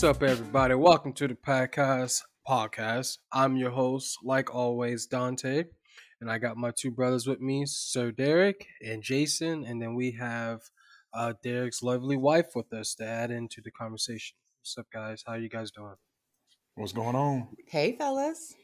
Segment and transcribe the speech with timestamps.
[0.00, 0.74] What's up, everybody?
[0.74, 2.22] Welcome to the podcast.
[2.48, 3.18] Podcast.
[3.34, 5.64] I'm your host, like always, Dante,
[6.22, 10.12] and I got my two brothers with me, Sir Derek and Jason, and then we
[10.12, 10.62] have
[11.12, 14.38] uh, Derek's lovely wife with us to add into the conversation.
[14.62, 15.22] What's up, guys?
[15.26, 15.96] How you guys doing?
[16.76, 17.48] What's going on?
[17.68, 18.54] Hey, fellas.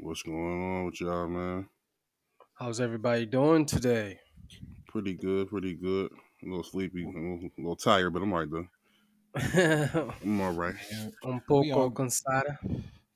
[0.00, 1.68] What's going on with y'all, man?
[2.58, 4.18] How's everybody doing today?
[4.88, 6.10] Pretty good, pretty good.
[6.42, 8.66] A little sleepy, a little, a little tired, but I'm all right though.
[10.22, 10.74] I'm all right.
[10.92, 12.58] Man, Un we poco all, cansada.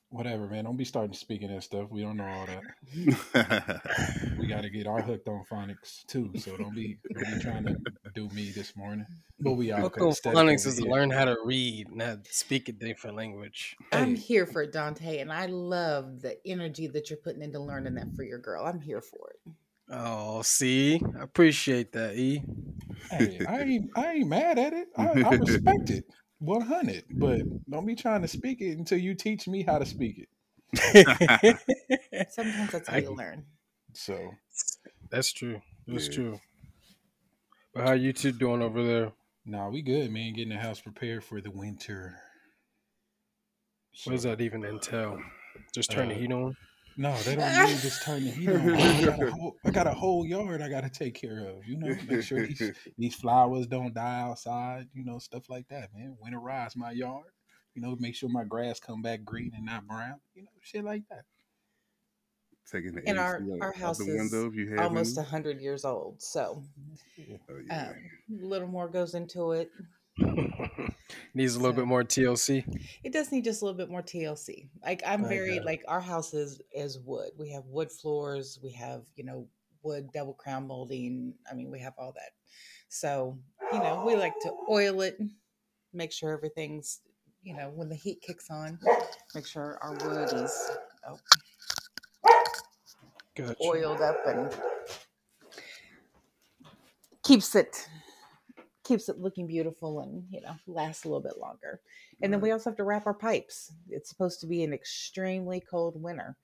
[0.09, 0.65] whatever, man.
[0.65, 1.89] Don't be starting speaking that stuff.
[1.89, 3.81] We don't know all that.
[4.37, 6.31] We got to get our hooked on phonics too.
[6.37, 7.75] So don't be don't be trying to
[8.13, 9.05] do me this morning.
[9.39, 12.71] But we all Poco aesthetic phonics is to learn how to read, not speak a
[12.71, 13.75] different language.
[13.91, 17.59] I'm Hey, here for it, Dante, and I love the energy that you're putting into
[17.59, 18.65] learning that for your girl.
[18.65, 19.51] I'm here for it.
[19.89, 22.41] Oh, see, I appreciate that, E.
[23.11, 24.87] hey, I ain't I ain't mad at it.
[24.97, 26.05] I, I respect it.
[26.39, 27.03] 100.
[27.11, 30.29] But don't be trying to speak it until you teach me how to speak it.
[32.31, 33.45] Sometimes that's how I- you learn.
[33.93, 34.31] So
[35.09, 35.61] That's true.
[35.87, 36.13] That's Yeah.
[36.15, 36.39] true.
[37.73, 39.11] But how you two doing over there?
[39.45, 40.33] nah, we good, man.
[40.33, 42.15] Getting the house prepared for the winter.
[44.03, 45.19] What does that even entail?
[45.73, 46.55] Just turn the uh, heat on?
[46.97, 48.69] No, they don't need this turn the heat on.
[48.73, 51.65] I got, a whole, I got a whole yard I got to take care of.
[51.67, 54.87] You know, make sure these these flowers don't die outside.
[54.93, 56.15] You know, stuff like that, man.
[56.25, 57.25] Winterize my yard.
[57.73, 60.21] You know, make sure my grass come back green and not brown.
[60.33, 61.25] You know, shit like that.
[62.71, 65.17] Taking the And our- out, our out house the is window if you have Almost
[65.17, 65.29] a any.
[65.29, 66.63] hundred years old, so
[67.17, 67.37] Yeah.
[67.49, 67.89] Oh, yeah.
[67.89, 69.69] um, a little more goes into it.
[71.33, 72.63] Needs a little bit more TLC.
[73.03, 74.69] It does need just a little bit more TLC.
[74.83, 77.31] Like I'm very like our house is is wood.
[77.37, 78.57] We have wood floors.
[78.63, 79.47] We have you know
[79.83, 81.33] wood double crown molding.
[81.49, 82.31] I mean we have all that.
[82.87, 83.37] So
[83.73, 85.17] you know we like to oil it,
[85.93, 87.01] make sure everything's
[87.43, 88.79] you know when the heat kicks on,
[89.33, 90.71] make sure our wood is
[91.09, 91.19] oh,
[93.35, 93.55] Gotcha.
[93.61, 94.55] oiled up and
[97.21, 97.89] keeps it
[98.85, 101.81] keeps it looking beautiful and you know lasts a little bit longer.
[102.21, 103.73] And then we also have to wrap our pipes.
[103.89, 106.37] It's supposed to be an extremely cold winter.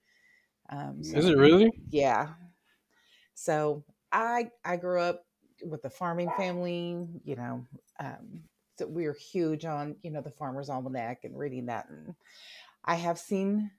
[0.70, 1.70] Um so Is it really?
[1.90, 2.28] yeah.
[3.34, 5.24] So i i grew up
[5.64, 7.64] with a farming family you know
[8.00, 8.42] um
[8.78, 11.88] so we were huge on you know the farmer's almanac and reading that.
[11.90, 12.14] And
[12.84, 13.70] i have seen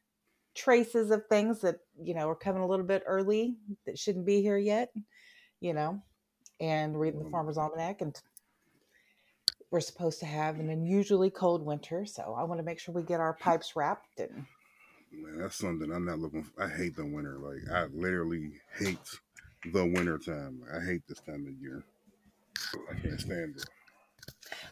[0.55, 4.41] traces of things that you know are coming a little bit early that shouldn't be
[4.41, 4.91] here yet
[5.61, 6.01] you know
[6.59, 8.21] and reading the Um, farmer's almanac and
[9.73, 13.03] we're supposed to have an unusually cold winter so i want to make sure we
[13.03, 14.45] get our pipes wrapped and
[15.11, 16.43] Man, that's something I'm not looking.
[16.43, 16.63] For.
[16.63, 17.37] I hate the winter.
[17.37, 19.19] Like I literally hate
[19.71, 20.63] the winter time.
[20.73, 21.83] I hate this time of year.
[22.89, 23.69] I can't stand it.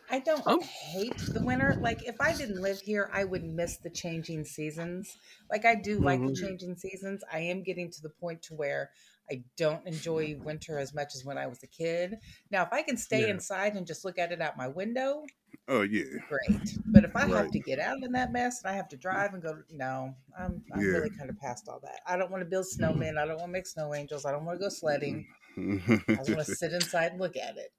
[0.09, 1.78] I don't Um, hate the winter.
[1.81, 5.17] Like if I didn't live here, I would miss the changing seasons.
[5.50, 6.35] Like I do like the Mhm.
[6.35, 7.23] changing seasons.
[7.31, 8.91] I am getting to the point to where
[9.31, 12.17] I don't enjoy winter as much as when I was a kid.
[12.51, 13.27] Now, if I can stay Yeah.
[13.31, 15.25] inside and just look at it out my window,
[15.67, 16.77] Oh yeah, great.
[16.85, 19.33] But if I have to get out in that mess and I have to drive
[19.33, 20.87] and go, no, I'm I'm Yeah.
[20.87, 22.01] really kind of past all that.
[22.05, 22.83] I don't want to build mm-hmm.
[22.83, 23.17] snowmen.
[23.17, 24.25] I don't want to make snow angels.
[24.25, 25.27] I don't want to go sledding.
[25.57, 26.51] I just want to mm-hmm.
[26.53, 27.71] sit inside and look at it.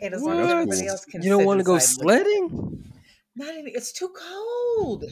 [0.00, 0.50] And as long as What?
[0.52, 2.24] everybody else can, You don't sit want to go inside and look at it.
[2.24, 2.92] sledding?
[3.36, 3.72] Not even.
[3.74, 5.04] It's too cold.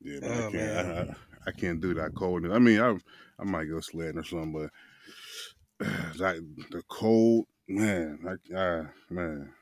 [0.00, 0.20] yeah.
[0.22, 0.52] Oh, I can't.
[0.52, 1.16] man.
[1.32, 2.46] I, I, I can't do that cold.
[2.50, 2.96] I mean, I
[3.38, 5.86] I might go sledding or something, but
[6.18, 6.40] like
[6.70, 8.18] the cold, man.
[8.26, 9.52] Ah, I, I man.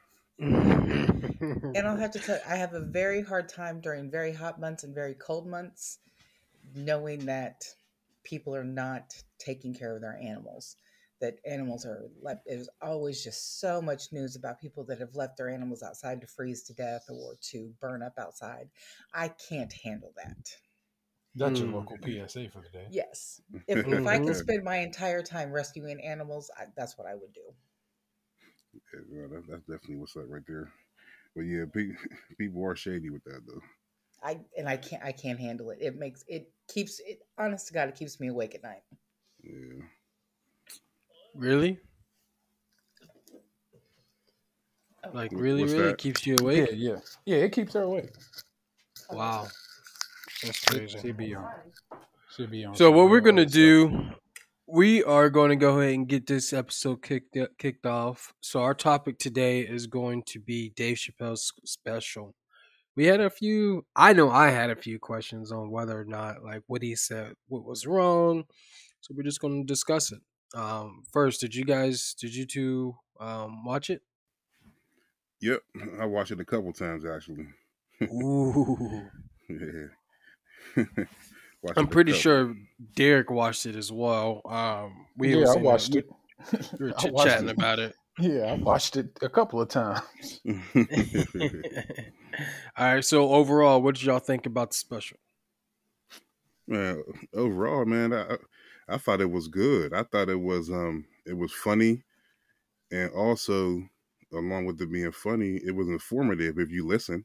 [1.75, 4.60] And I'll have to tell you, I have a very hard time during very hot
[4.60, 5.98] months and very cold months,
[6.75, 7.65] knowing that
[8.25, 10.76] people are not taking care of their animals.
[11.20, 12.41] That animals are left.
[12.47, 16.26] There's always just so much news about people that have left their animals outside to
[16.26, 18.69] freeze to death or to burn up outside.
[19.14, 20.56] I can't handle that.
[21.34, 21.75] That's your Mm.
[21.75, 22.87] local PSA for the day.
[22.90, 27.14] Yes, if, if I could spend my entire time rescuing animals, I, that's what I
[27.14, 27.40] would do.
[28.94, 30.70] Yeah, well, that, that's definitely what's up right there.
[31.34, 31.96] But yeah, pe-
[32.38, 33.61] people are shady with that though.
[34.23, 35.79] I and I can't I can't handle it.
[35.81, 38.82] It makes it keeps it honest to God, it keeps me awake at night.
[39.43, 39.82] Yeah.
[41.35, 41.81] really?
[45.05, 45.99] Oh, Like really, what's really that?
[45.99, 46.70] keeps you Yeah, awake?
[46.75, 47.37] yeah, yeah.
[47.38, 48.11] It keeps her awake.
[49.11, 49.49] Wow,
[50.43, 50.99] that's Should, crazy.
[50.99, 51.44] should be on.
[52.37, 52.75] Should be on.
[52.75, 54.12] So what we're gonna do,
[54.67, 58.33] we are going to go ahead and get this episode kicked kicked off.
[58.41, 62.35] So our topic today is going to be Dave Chappelle's special.
[62.97, 63.85] We had a few.
[63.97, 67.35] I know I had a few questions on whether or not like what he said,
[67.49, 68.45] what was wrong.
[69.00, 70.21] So we're just going to discuss it.
[70.55, 74.03] Um, first, did you guys, did you two um, watch it?
[75.41, 75.61] Yep.
[75.99, 77.47] I watched it a couple times actually.
[78.03, 79.03] Ooh.
[79.49, 79.88] yeah.
[81.62, 82.20] Watched I'm pretty couple.
[82.20, 82.56] sure
[82.97, 84.43] Derek watched it as well.
[84.44, 86.09] Um, we yeah, I watched it.
[86.79, 87.94] We were chit chatting about it.
[88.19, 90.41] Yeah, I watched it a couple of times.
[92.76, 93.05] All right.
[93.05, 95.19] So overall, what did y'all think about the special?
[96.67, 97.03] man,
[97.35, 98.37] overall, man, I
[98.88, 99.93] I thought it was good.
[99.94, 102.03] I thought it was um it was funny,
[102.91, 103.82] and also
[104.32, 107.25] along with it being funny, it was informative if you listen.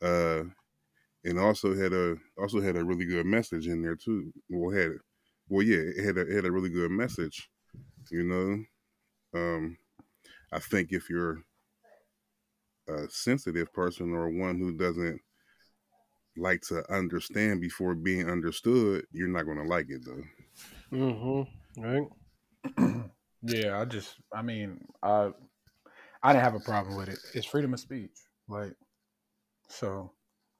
[0.00, 0.44] Uh,
[1.26, 4.32] and also had a also had a really good message in there too.
[4.48, 4.92] Well, had
[5.48, 7.50] well, yeah, it had a it had a really good message.
[8.10, 9.76] You know, um,
[10.52, 11.42] I think if you're
[12.88, 15.20] a sensitive person or one who doesn't
[16.36, 20.96] like to understand before being understood, you're not going to like it though.
[20.96, 21.82] Mm-hmm.
[21.82, 23.04] Right.
[23.42, 25.30] yeah, I just, I mean, I,
[26.22, 27.18] I didn't have a problem with it.
[27.34, 28.12] It's freedom of speech,
[28.48, 28.74] like,
[29.68, 30.12] so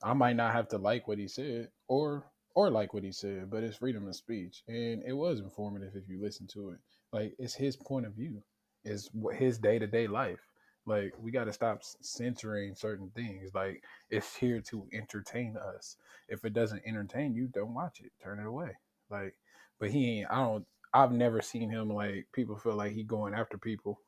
[0.02, 3.50] I might not have to like what he said or or like what he said,
[3.50, 6.80] but it's freedom of speech, and it was informative if you listen to it.
[7.12, 8.42] Like, it's his point of view,
[8.84, 10.40] is what his day to day life.
[10.86, 13.52] Like, we got to stop s- censoring certain things.
[13.54, 15.96] Like, it's here to entertain us.
[16.28, 18.12] If it doesn't entertain you, don't watch it.
[18.22, 18.72] Turn it away.
[19.10, 19.36] Like,
[19.80, 20.30] but he ain't.
[20.30, 20.66] I don't.
[20.94, 24.00] I've never seen him like people feel like he going after people,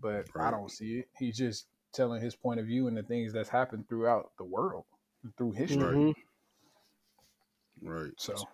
[0.00, 0.52] but I Right.
[0.52, 1.08] don't see it.
[1.18, 4.86] He's just telling his point of view and the things that's happened throughout the world,
[5.36, 6.06] through history.
[6.06, 6.14] Mhm.
[7.82, 8.12] Right.
[8.16, 8.48] So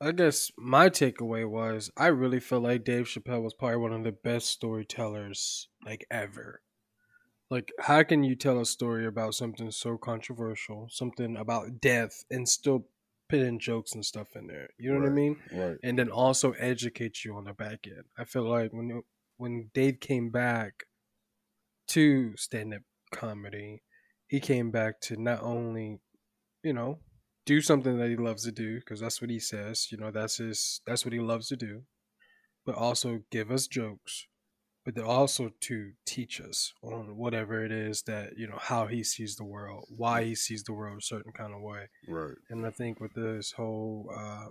[0.00, 4.04] I guess my takeaway was I really feel like Dave Chappelle was probably one of
[4.04, 6.62] the best storytellers like ever.
[7.50, 12.48] Like, how can you tell a story about something so controversial, something about death, and
[12.48, 12.88] still
[13.28, 14.70] put in jokes and stuff in there?
[14.78, 15.42] You know what I mean?
[15.52, 15.78] Right.
[15.82, 18.04] And then also educate you on the back end.
[18.18, 19.02] I feel like when
[19.38, 20.86] when Dave came back
[21.88, 22.82] to stand up
[23.12, 23.82] comedy,
[24.28, 26.00] he came back to not only,
[26.62, 26.98] you know,
[27.44, 29.88] do something that he loves to do because that's what he says.
[29.90, 30.80] You know, that's his.
[30.86, 31.82] That's what he loves to do.
[32.64, 34.26] But also give us jokes,
[34.84, 39.04] but then also to teach us on whatever it is that you know how he
[39.04, 41.88] sees the world, why he sees the world a certain kind of way.
[42.08, 42.34] Right.
[42.50, 44.46] And I think with this whole uh,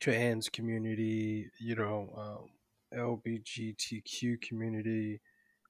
[0.00, 2.50] trans community, you know, um,
[2.96, 5.20] LBGTQ community,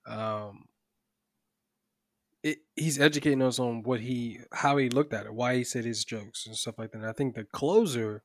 [0.06, 0.64] um,
[2.44, 5.84] it, he's educating us on what he, how he looked at it, why he said
[5.84, 6.98] his jokes and stuff like that.
[6.98, 8.22] And I think the closer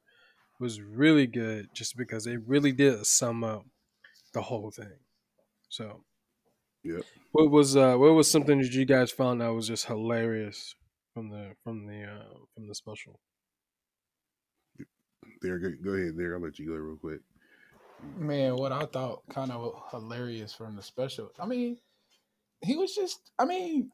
[0.60, 3.66] was really good, just because it really did sum up
[4.33, 5.00] the whole thing.
[5.69, 6.04] So,
[6.83, 7.04] Yep.
[7.31, 10.75] what was uh, what was something that you guys found that was just hilarious
[11.13, 13.19] from the from the uh, from the special?
[15.42, 15.60] There.
[15.60, 16.13] Go, go ahead.
[16.18, 16.36] There.
[16.36, 17.21] I'll let you go real quick.
[18.18, 21.31] Man, what I thought kind of hilarious from the special.
[21.39, 21.77] I mean,
[22.62, 23.31] he was just.
[23.38, 23.92] I mean,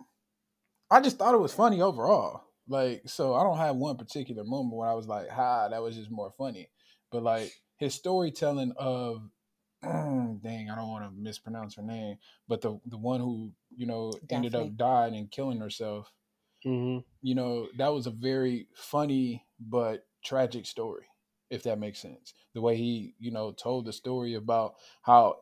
[0.96, 2.46] I just thought it was funny overall.
[2.70, 5.98] Like, so I don't have one particular moment where I was like, "Ha, that was
[5.98, 6.70] just more funny."
[7.12, 9.30] But like his storytelling of,
[9.84, 12.16] dang, I don't want to mispronounce her name,
[12.48, 16.14] but the the one who you know ended up dying and killing herself.
[16.66, 17.00] Mm-hmm.
[17.22, 21.08] You know, that was a very funny but tragic story,
[21.50, 22.34] if that makes sense.
[22.54, 25.40] The way he, you know, told the story about how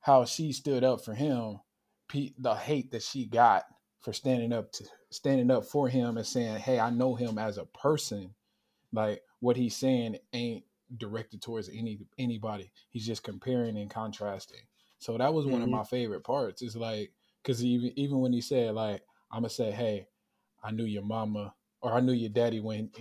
[0.00, 1.60] how she stood up for him,
[2.08, 3.66] pe- the hate that she got
[4.00, 7.58] for standing up to standing up for him and saying, "Hey, I know him as
[7.58, 8.34] a person."
[8.92, 10.64] Like what he's saying ain't
[10.96, 12.72] directed towards any anybody.
[12.90, 14.62] He's just comparing and contrasting.
[14.98, 15.70] So that was one of Mhm.
[15.70, 16.62] my favorite parts.
[16.62, 17.12] It's like
[17.42, 20.08] because even even when he said like, "I'm gonna say, hey,
[20.62, 22.92] I knew your mama or I knew your daddy when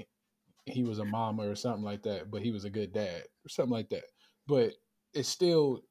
[0.66, 3.50] he was a mama or something like that, but he was a good dad or
[3.50, 4.06] something like that."
[4.48, 4.74] But
[5.14, 5.84] it's still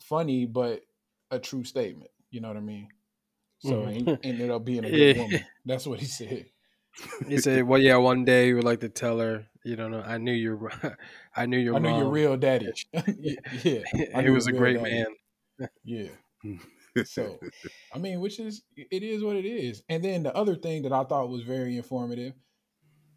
[0.00, 0.84] funny, but
[1.30, 2.10] a true statement.
[2.30, 2.93] You know what I mean?
[3.64, 3.94] So Mhm.
[3.94, 5.14] he ended up being a good Yeah.
[5.14, 5.44] woman.
[5.64, 6.46] That's what he said.
[7.26, 10.02] He said, "Well, yeah, one day you would like to tell her, you don't know,
[10.06, 10.70] I knew your,
[11.36, 12.72] I knew your I knew your real daddy.
[13.18, 13.34] Yeah.
[13.64, 13.82] yeah,
[14.14, 14.92] I he was a great daddy.
[14.92, 15.06] man."
[15.84, 16.08] yeah.
[17.04, 17.38] So,
[17.92, 19.82] I mean, which is it is what it is.
[19.88, 22.34] And then the other thing that I thought was very informative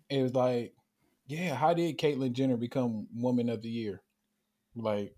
[0.09, 0.73] is like,
[1.27, 4.01] yeah, how did Caitlyn Jenner become Woman of the Year?
[4.75, 5.15] Like,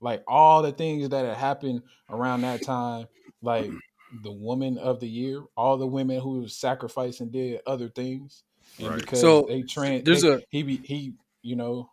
[0.00, 3.08] like all the things that had happened around that time,
[3.42, 3.70] like
[4.22, 8.44] the Woman of the Year, all the women who sacrificed and did other things,
[8.78, 9.00] and Right.
[9.00, 11.90] because So, they trans, there's they- a- he be he, you know.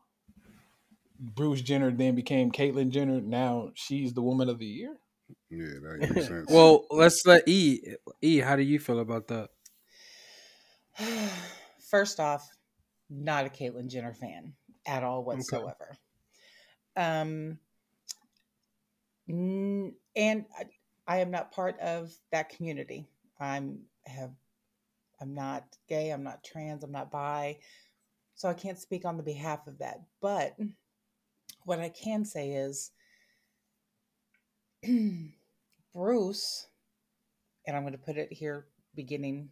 [1.18, 3.22] Bruce Jenner then became Caitlyn Jenner.
[3.22, 4.98] Now she's the woman of the year.
[5.50, 6.50] yeah, that makes sense.
[6.52, 7.96] well, let's let E.
[8.22, 9.50] E, how do you feel about that?
[11.90, 12.48] First off,
[13.10, 14.54] not a Caitlyn Jenner fan
[14.86, 15.96] at all whatsoever.
[16.98, 17.60] Um,
[19.28, 19.94] and
[21.08, 23.08] I, am not part of that community.
[23.40, 24.32] I'm have
[25.22, 27.58] I'm not gay, I'm not trans, I'm not bi.
[28.36, 30.02] So I can't speak on the behalf of that.
[30.22, 30.56] But
[31.64, 32.92] what I can say is
[35.94, 36.68] Bruce,
[37.66, 39.50] and I'm going to put it here beginning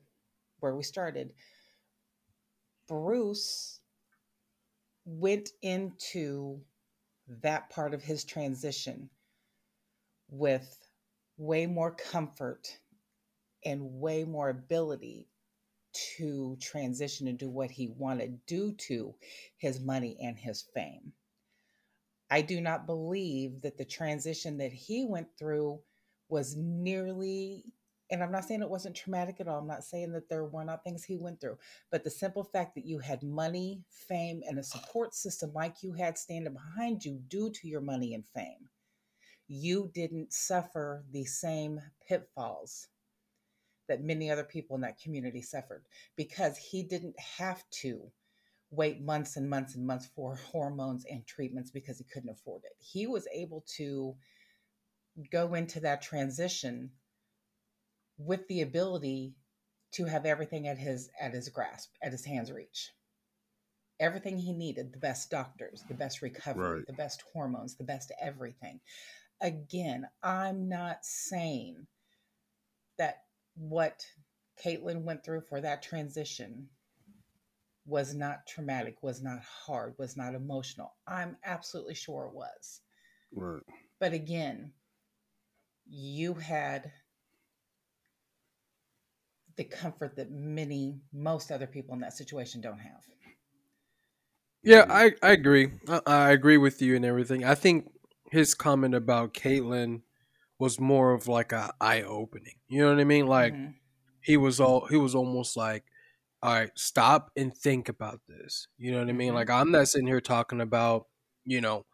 [0.60, 1.34] where we started.
[2.88, 3.80] Bruce
[5.06, 6.60] went into
[7.42, 9.10] that part of his transition
[10.30, 10.83] with
[11.38, 12.78] way more comfort
[13.66, 15.28] and way more ability
[16.18, 19.14] to transition and do what he wanted due to
[19.58, 21.14] his money and his fame.
[22.30, 25.80] I do not believe that the transition that he went through
[26.30, 27.64] was nearly,
[28.10, 29.60] and I'm not saying it wasn't traumatic at all.
[29.60, 31.60] I'm not saying that there were not things he went through,
[31.92, 35.94] but the simple fact that you had money, fame, and a support system like you
[35.94, 38.68] had standing behind you due to your money and fame,
[39.48, 42.88] you didn't suffer the same pitfalls
[43.88, 45.86] that many other people in that community suffered
[46.16, 48.12] because he didn't have to
[48.72, 52.76] wait months and months and months for hormones and treatments because he couldn't afford it.
[52.80, 54.16] He was able to
[55.32, 56.92] go into that transition
[58.18, 59.36] with the ability
[59.92, 62.92] to have everything at his at his grasp, at his hands reach.
[64.00, 66.88] Everything he needed, the best doctors, the best recovery, Right.
[66.88, 68.80] the best hormones, the best everything.
[69.44, 71.86] Again, I'm not saying
[72.98, 73.24] that
[73.56, 74.06] what
[74.64, 76.70] Caitlyn went through for that transition
[77.86, 80.94] was not traumatic, was not hard, was not emotional.
[81.06, 82.82] I'm absolutely sure it was.
[83.34, 83.62] Right.
[84.00, 84.72] But again,
[85.90, 86.92] you had
[89.58, 93.02] the comfort that many, most other people in that situation don't have.
[94.64, 94.86] Yeah.
[94.90, 95.72] I, I agree.
[95.90, 97.44] I, I agree with you and everything.
[97.44, 97.92] I think
[98.34, 100.04] his comment about Caitlyn
[100.60, 102.60] was more of like a eye opening.
[102.70, 103.28] You know what I mean?
[103.28, 103.76] Like Mhm.
[104.22, 105.86] he was all he was almost like,
[106.44, 108.68] all right, stop and think about this.
[108.78, 109.34] You know what I mean?
[109.34, 109.36] Mhm.
[109.36, 111.08] Like I'm not sitting here talking about,
[111.46, 111.86] you know,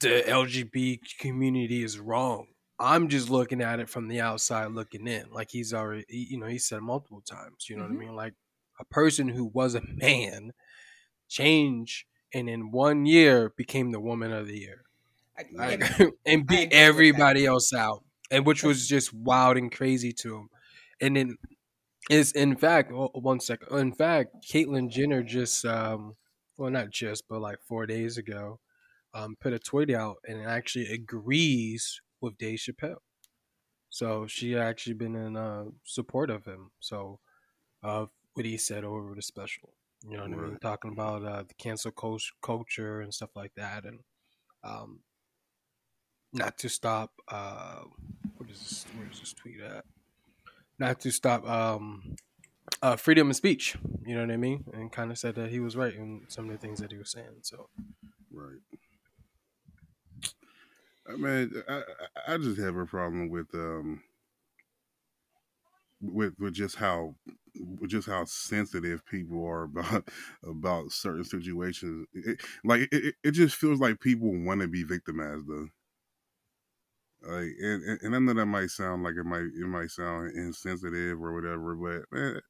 [0.00, 2.48] the LGBT community is wrong.
[2.78, 5.30] I'm just looking at it from the outside looking in.
[5.30, 7.68] Like he's already, he- you know, he said multiple times.
[7.68, 7.88] You know Mhm.
[7.88, 8.14] what I mean?
[8.16, 8.34] Like
[8.78, 10.52] a person who was a man
[11.28, 14.84] change and in one year became the woman of the year
[15.58, 15.82] I- like,
[16.26, 17.12] and and beat agree with that.
[17.12, 20.48] everybody else out, and which was just wild and crazy to him.
[21.00, 21.36] And then
[22.10, 23.76] is in fact oh, one second.
[23.78, 26.16] In fact, Caitlyn Jenner just um,
[26.56, 28.60] well not just but like four days ago,
[29.14, 32.98] um, put a tweet out and actually agrees with Dave Chappelle.
[33.90, 36.70] So she actually been in uh, support of him.
[36.80, 37.20] So
[37.82, 39.70] of what he said over the special.
[40.04, 40.58] You know what I mean?
[40.60, 41.92] Talking about uh, the cancel
[42.42, 44.00] culture and stuff like that, and
[44.64, 45.00] um,
[46.32, 47.12] not to stop.
[47.28, 47.82] Uh,
[48.36, 48.86] what is this?
[48.96, 49.84] Where is this tweet at?
[50.78, 52.16] Not to stop um,
[52.82, 53.76] uh, freedom of speech.
[54.06, 54.64] You know what I mean?
[54.72, 56.98] And kind of said that he was right in some of the things that he
[56.98, 57.40] was saying.
[57.42, 57.68] So
[58.32, 58.60] Right.
[61.08, 61.82] I mean, I,
[62.28, 64.02] I just have a problem with um
[66.00, 67.14] with with just how
[67.86, 70.08] just how sensitive people are about
[70.44, 72.06] about certain situations.
[72.14, 75.68] It, like it- it just feels like people want to be victimized though.
[77.22, 81.22] Like and, and I know that might sound like it might it might sound insensitive
[81.22, 82.40] or whatever, but man,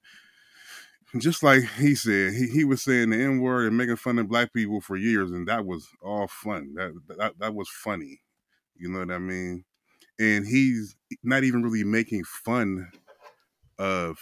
[1.18, 4.28] just like he said, he, he was saying the N word and making fun of
[4.28, 6.74] black people for years, and that was all fun.
[6.74, 8.20] That that that was funny.
[8.76, 9.64] You know what I mean?
[10.18, 12.90] And he's not even really making fun
[13.78, 14.18] of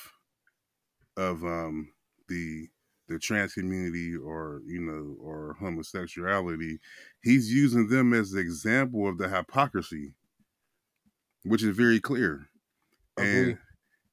[1.17, 1.93] of um
[2.29, 2.69] the
[3.09, 6.79] the trans community or you know or homosexuality.
[7.23, 10.15] He's using them as the example of the hypocrisy,
[11.49, 12.49] which is very clear.
[13.17, 13.29] Agree.
[13.29, 13.59] And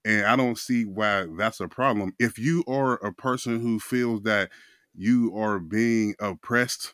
[0.05, 2.13] and I don't see why that's a problem.
[2.19, 4.51] If you are a person who feels that
[4.93, 6.93] you are being oppressed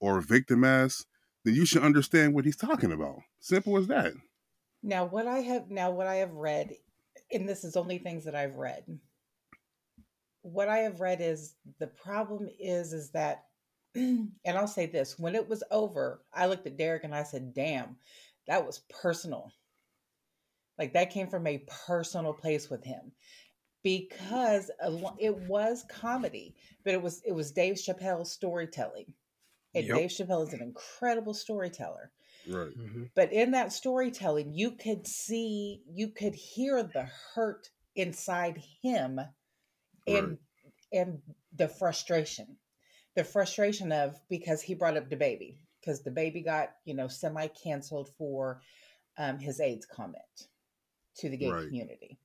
[0.00, 1.06] or victimized,
[1.44, 3.18] then you should understand what he's talking about.
[3.40, 4.12] Simple as that.
[4.82, 6.74] Now, what I have now, what I have read,
[7.32, 8.84] and this is only things that I've read.
[10.42, 13.46] What I have read is the problem is is that,
[13.94, 17.52] and I'll say this: when it was over, I looked at Derek and I said,
[17.52, 17.96] "Damn,
[18.46, 19.50] that was personal.
[20.78, 23.12] Like that came from a personal place with him."
[23.82, 24.70] Because
[25.18, 26.54] it was comedy,
[26.84, 29.12] but it was it was Dave Chappelle's storytelling,
[29.74, 29.96] and Yep.
[29.96, 32.10] Dave Chappelle is an incredible storyteller
[32.46, 32.76] Right.
[32.76, 33.10] Mhm.
[33.14, 37.04] but in that storytelling you could see you could hear the
[37.34, 39.20] hurt inside him
[40.06, 40.38] and Right.
[40.92, 41.22] and
[41.54, 42.58] the frustration
[43.14, 48.10] the frustration of because he brought up DaBaby because DaBaby got you know semi canceled
[48.18, 48.60] for
[49.16, 50.48] um, his aids comment
[51.16, 51.66] to the gay Right.
[51.66, 52.18] community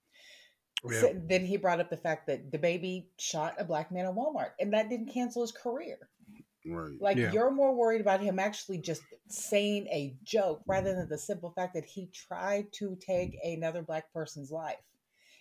[0.84, 1.02] Yeah.
[1.02, 4.52] So then he brought up the fact that DaBaby shot a black man at Walmart,
[4.60, 6.10] and that didn't cancel his career.
[6.66, 7.00] Right.
[7.00, 7.32] Like Yeah.
[7.32, 11.74] you're more worried about him actually just saying a joke rather than the simple fact
[11.74, 14.80] that he tried to take another black person's life.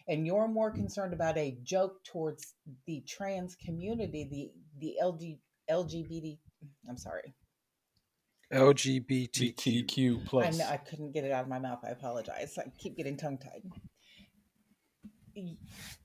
[0.08, 0.76] And you're more mm.
[0.76, 2.54] concerned about a joke towards
[2.86, 5.38] the trans community, the the LG,
[5.68, 6.38] LGBT.
[6.88, 7.34] I'm sorry,
[8.52, 9.54] LGBT.
[9.54, 10.58] BTQ I plus.
[10.58, 11.80] know I couldn't get it out of my mouth.
[11.84, 12.58] I apologize.
[12.58, 13.62] I keep getting tongue tied.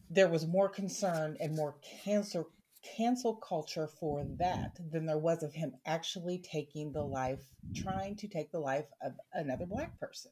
[0.09, 2.45] There was more concern and more cancer
[2.97, 7.39] cancel culture for that than there was of him actually taking the life,
[7.73, 10.31] trying to take the life of another black person.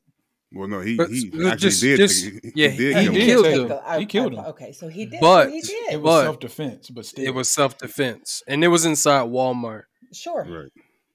[0.51, 1.98] Well, no, he But he actually just- did.
[1.98, 3.13] just- he, yeah, he did he did him.
[3.13, 3.68] killed take him.
[3.70, 4.46] the- I- he killed I- him.
[4.48, 5.22] Okay, so he did.
[5.22, 6.01] But- so he It did.
[6.01, 9.84] was But- self defense, but still, It was self defense, and it was inside Walmart,
[10.12, 10.44] Sure.
[10.44, 10.72] Right.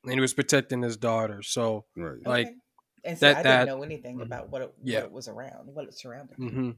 [0.06, 1.42] And he was protecting his daughter.
[1.42, 2.18] So, Right.
[2.25, 2.56] like, Okay.
[3.04, 5.00] and so that- I didn't know anything about what it, Yeah.
[5.00, 6.36] what it was around, what it surrounded.
[6.36, 6.70] hmm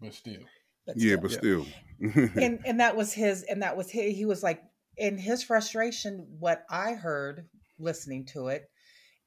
[0.00, 0.40] but still.
[0.86, 1.20] But Yeah, still.
[1.20, 1.66] but still.
[2.42, 4.62] and and that was his and that was his, he was like
[4.96, 8.70] in his frustration what i heard listening to it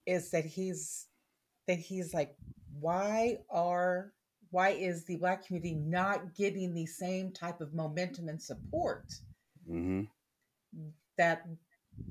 [0.06, 1.08] is that he's
[1.68, 2.36] that he's like
[2.80, 4.14] why are
[4.52, 9.06] why is the black community not getting the same type of momentum and support
[9.66, 10.04] hmm
[11.18, 11.46] that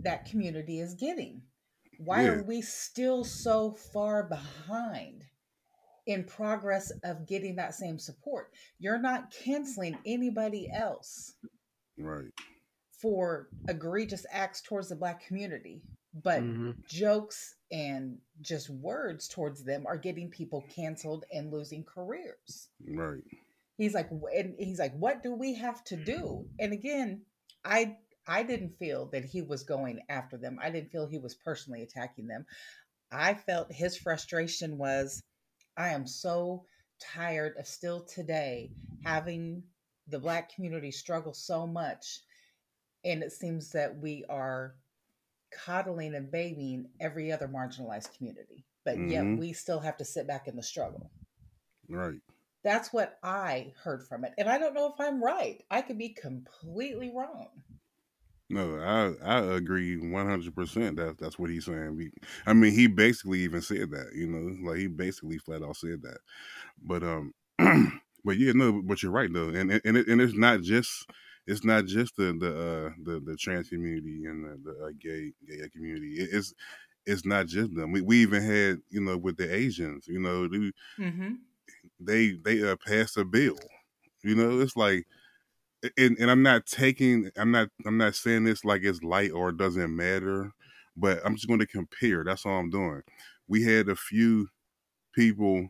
[0.04, 1.42] that community is getting
[1.98, 2.30] why Yeah.
[2.30, 5.24] are we still so far behind
[6.06, 11.34] in progress of getting that same support you're not canceling anybody else
[11.98, 12.30] Right.
[13.00, 15.82] for egregious acts towards the black community
[16.22, 22.68] but hmm jokes and just words towards them are getting people canceled and losing careers
[22.88, 23.22] Right.
[23.76, 27.22] he's like and he's like what do we have to do and again
[27.64, 31.34] i i didn't feel that he was going after them i didn't feel he was
[31.34, 32.44] personally attacking them
[33.10, 35.22] i felt his frustration was
[35.76, 36.64] i am so
[37.00, 38.70] tired of still today
[39.04, 39.62] having
[40.08, 42.20] the black community struggle so much
[43.04, 44.74] and it seems that we are
[45.52, 49.10] coddling and babying every other marginalized community but Mhm.
[49.10, 51.10] yet we still have to sit back in the struggle
[51.88, 52.20] Right.
[52.62, 54.34] that's what I heard from it.
[54.38, 55.62] And I don't know if I'm right.
[55.70, 57.62] I could be completely wrong.
[58.48, 60.96] No, I I agree one hundred percent.
[60.96, 62.12] That that's what he's saying.
[62.46, 64.12] I mean, he basically even said that.
[64.14, 66.18] You know, like he basically flat out said that.
[66.82, 67.34] But um,
[68.24, 71.10] but yeah, no, but you're right though, and and and, it, and it's not just
[71.46, 75.32] it's not just the the uh, the the trans community and the, the uh, gay
[75.46, 76.14] gay community.
[76.20, 76.54] It, it's
[77.06, 77.92] it's not just them.
[77.92, 80.08] We we even had you know with the Asians.
[80.08, 81.34] You know, they Mm-hmm.
[82.00, 83.70] they, they uh, passed a bill.
[84.22, 85.06] You know, it's like
[85.98, 89.50] and, and I'm not taking I'm not I'm not saying this like it's light or
[89.50, 90.52] it doesn't matter,
[90.96, 92.24] but I'm just going to compare.
[92.24, 93.02] That's all I'm doing.
[93.48, 94.48] We had a few
[95.14, 95.68] people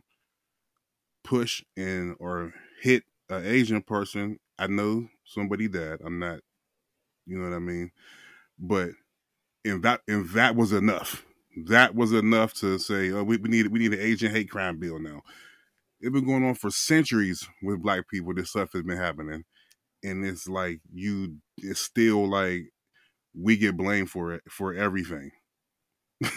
[1.23, 4.39] push and or hit an Asian person.
[4.57, 5.99] I know somebody died.
[6.03, 6.39] I'm not,
[7.25, 7.91] you know what I mean,
[8.57, 8.91] but
[9.65, 11.25] and that and that was enough.
[11.65, 14.79] That was enough to say, oh, we, we need we need an Asian hate crime
[14.79, 15.21] bill now.
[15.99, 18.33] It's been going on for centuries with black people.
[18.33, 19.43] This stuff has been happening
[20.03, 22.63] and it's like you it's still like
[23.35, 25.31] we get blamed for it for everything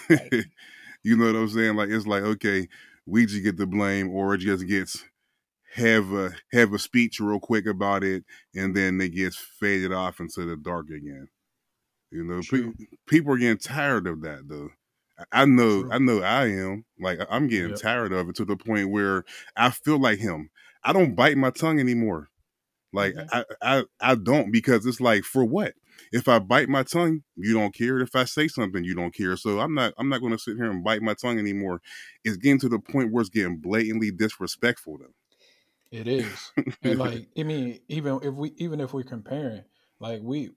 [0.09, 0.35] Right.
[1.05, 2.69] you know what i'm saying like it's like okay
[3.07, 5.05] we just get the blame or it just gets
[5.75, 10.21] have a have a speech real quick about it and then it gets faded off
[10.21, 11.29] into the dark again
[12.11, 14.71] you know pe- people are getting tired of that though
[15.33, 15.91] I- know, True.
[15.91, 16.87] I know, I am.
[16.99, 17.77] Like I'm getting Yep.
[17.77, 19.25] tired of it to the point where
[19.57, 20.51] I feel like him.
[20.85, 22.31] I don't bite my tongue anymore.
[22.93, 23.29] Like Mhm.
[23.33, 25.75] I, I I don't because it's like for what?
[26.13, 28.01] If I bite my tongue, you don't care.
[28.01, 29.37] If I say something, you don't care.
[29.37, 31.81] So I'm not I'm not going to sit here and bite my tongue anymore.
[32.25, 35.15] It's getting to the point where it's getting blatantly disrespectful though.
[35.91, 36.53] It is.
[36.83, 39.65] and like I mean, even if we even if we're comparing,
[39.99, 40.51] like we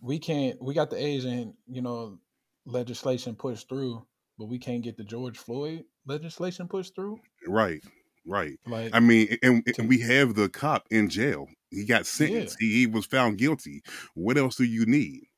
[0.00, 2.18] we can't we got the Asian, you know,
[2.64, 4.06] legislation pushed through,
[4.38, 7.20] but we can't get the George Floyd legislation pushed through.
[7.46, 7.82] Right,
[8.26, 8.58] right.
[8.66, 11.48] Like I mean, and, and we have the cop in jail.
[11.70, 12.56] He got sentenced.
[12.60, 13.82] He, he was found guilty.
[14.14, 15.28] What else do you need?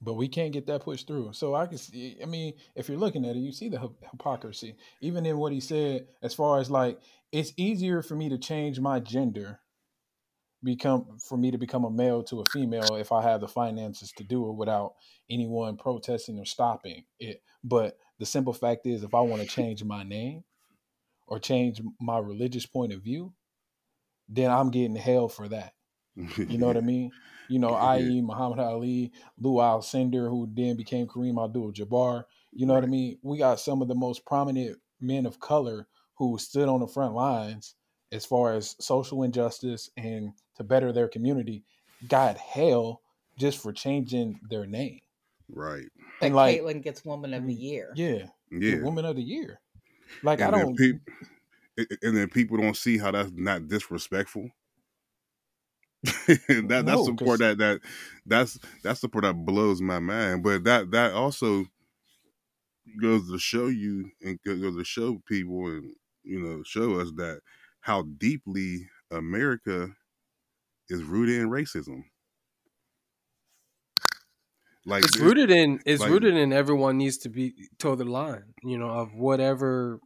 [0.00, 1.32] but we can't get that pushed through.
[1.32, 2.18] So I can see.
[2.22, 4.76] I mean, if you're looking at it, you see the hypocrisy.
[5.00, 6.98] Even in what he said, as far as like,
[7.32, 9.60] it's easier for me to change my gender,
[10.62, 14.12] become for me to become a male to a female if I have the finances
[14.18, 14.94] to do it without
[15.30, 17.42] anyone protesting or stopping it.
[17.64, 20.44] But the simple fact is, if I want to change my name
[21.26, 23.34] or change my religious point of view,
[24.28, 25.74] then I'm getting hell for that.
[26.46, 27.12] You know what I mean?
[27.48, 27.84] You know, Yeah.
[27.94, 28.20] i.e.
[28.22, 32.24] Muhammad Ali, Lew Alcindor, who then became Kareem Abdul-Jabbar.
[32.52, 33.18] You know what I mean?
[33.22, 37.14] We got some of the most prominent men of color who stood on the front
[37.14, 37.74] lines
[38.12, 41.64] as far as social injustice and to better their community
[42.08, 43.02] got hell
[43.38, 45.00] just for changing their name.
[45.48, 45.86] Right.
[46.20, 47.92] But And like, Caitlyn gets Woman of the mm, Year.
[47.94, 48.80] yeah, Yeah.
[48.82, 49.60] woman of the year.
[50.22, 50.76] Like and I don't.
[50.76, 51.00] peop-
[52.02, 54.50] and then people don't see how that's not disrespectful.
[56.26, 57.80] that that's No, the 'cause- part that that
[58.26, 60.42] that's that's the part that blows my mind.
[60.42, 61.64] But that that also
[63.00, 67.40] goes to show you and goes to show people and you know show us that
[67.80, 69.90] how deeply America
[70.88, 72.04] is rooted in racism.
[74.86, 78.04] Like it's it- rooted in it's like- rooted in everyone needs to be toe the
[78.04, 80.00] line you know of whatever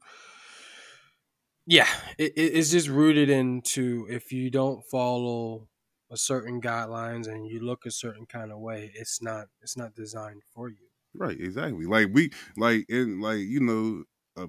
[1.66, 1.86] yeah
[2.18, 5.68] it, it- it's just rooted into if you don't follow
[6.10, 9.94] a certain guidelines and you look a certain kind of way it's not it's not
[9.94, 11.86] designed for you Right, exactly.
[11.86, 14.04] Like we like in like you know
[14.36, 14.46] a,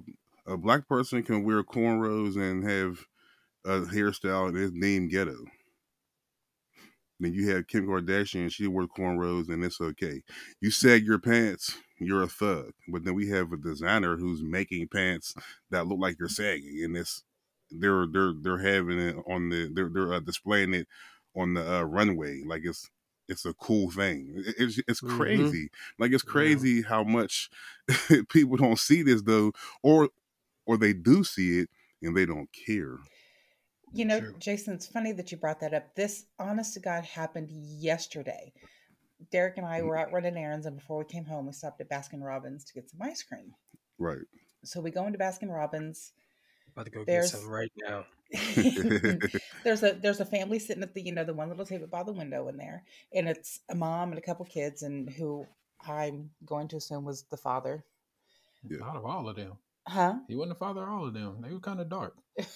[0.52, 3.00] a black person can wear cornrows and have
[3.66, 5.34] a hairstyle and that's named ghetto.
[7.22, 10.22] Then you have Kim Kardashian, she wore cornrows and it's okay.
[10.60, 12.72] You sag your pants, you're a thug.
[12.88, 15.34] But then we have a designer who's making pants
[15.70, 17.24] that look like you're sagging, and it's
[17.70, 20.88] they're they're they're having it on the they're they're uh, displaying it
[21.36, 22.90] on the uh, runway like it's
[23.28, 24.32] it's a cool thing.
[24.36, 25.58] It- It's it's Mhm.
[25.58, 25.70] crazy.
[25.98, 26.62] Like it's Yeah.
[26.62, 27.50] crazy how much
[28.30, 30.10] people don't see this though, or
[30.66, 31.70] or they do see it
[32.02, 32.98] and they don't care.
[33.92, 34.34] You know, True.
[34.38, 35.94] Jason, it's funny that you brought that up.
[35.94, 38.52] This, honest to God, happened yesterday.
[39.30, 39.86] Derek and I mm.
[39.86, 42.74] were out running errands, and before we came home, we stopped at Baskin Robbins to
[42.74, 43.54] get some ice cream.
[43.98, 44.26] Right.
[44.64, 46.12] So we go into Baskin Robbins.
[46.72, 48.04] about to go There's- get some right now
[49.64, 52.02] there's a there's a family sitting at the you know the one little table by
[52.02, 55.46] the window in there, and it's a mom and a couple kids, and who
[55.86, 57.84] I'm going to assume was the father,
[58.64, 59.58] Not of all of them.
[59.86, 60.14] Huh?
[60.28, 61.40] He wasn't the father of all of them.
[61.42, 62.14] They were kind of dark.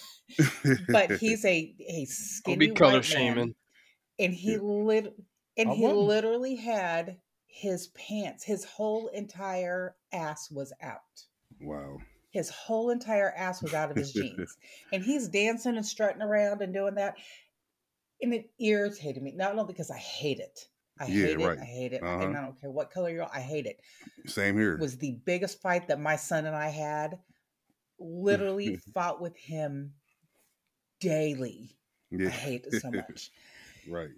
[0.89, 3.37] But he's a a don't skinny be color white man.
[3.37, 3.55] shaming
[4.19, 4.59] and he Yeah.
[4.61, 5.15] lit
[5.57, 5.99] and I he wouldn't.
[5.99, 11.01] literally had his pants his whole entire ass was out
[11.61, 11.99] wow.
[12.31, 14.57] his whole entire ass was out of his jeans
[14.93, 17.17] and he's dancing and strutting around and doing that
[18.21, 21.59] and it irritated me not only because i hate it i Yeah, hate it right.
[21.61, 22.21] i hate it Uh-huh.
[22.21, 23.81] and i don't care what color you're i hate it
[24.27, 24.75] Same here.
[24.75, 27.21] it was the biggest fight that my son and i had
[27.99, 29.95] literally fought with him
[31.01, 31.79] daily
[32.25, 33.31] i hate it so much
[33.87, 34.11] right.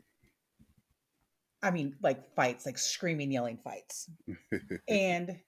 [1.62, 4.11] I mean, like fights, like screaming, yelling fights.
[4.88, 5.43] And,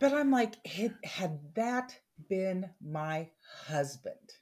[0.00, 3.32] but I'm like, had, had that been my
[3.66, 4.38] husband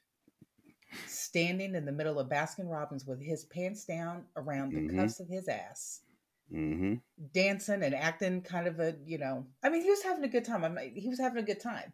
[1.05, 4.91] standing in the middle of Baskin Robbins with his pants down around the Mhm.
[4.95, 6.04] cuffs of his ass,
[6.51, 6.95] hmm
[7.33, 10.45] dancing and acting kind of a, you know, I mean, he was having a good
[10.45, 10.63] time.
[10.63, 11.93] I'm, he was having a good time,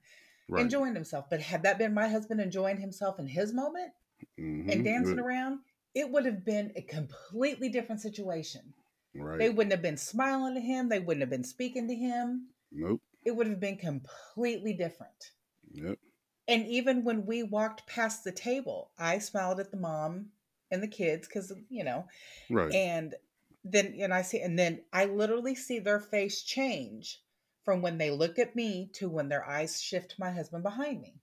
[0.49, 0.63] Right.
[0.63, 1.29] enjoying himself.
[1.29, 3.91] But had that been my husband enjoying himself in his moment
[4.39, 4.71] Mhm.
[4.71, 5.25] and dancing Right.
[5.25, 5.59] around,
[5.93, 8.73] it would have been a completely different situation.
[9.13, 9.39] Right.
[9.39, 10.89] They wouldn't have been smiling to him.
[10.89, 12.47] They wouldn't have been speaking to him.
[12.71, 13.01] Nope.
[13.23, 15.31] It would have been completely different.
[15.73, 15.99] Yep.
[16.47, 20.31] And even when we walked past the table, I smiled at the mom
[20.71, 22.07] and the kids because, you know,
[22.49, 22.73] Right.
[22.73, 23.15] and
[23.63, 27.21] then, and I see, and then I literally see their face change
[27.63, 31.15] from when they look at me to when their eyes shift my husband behind me.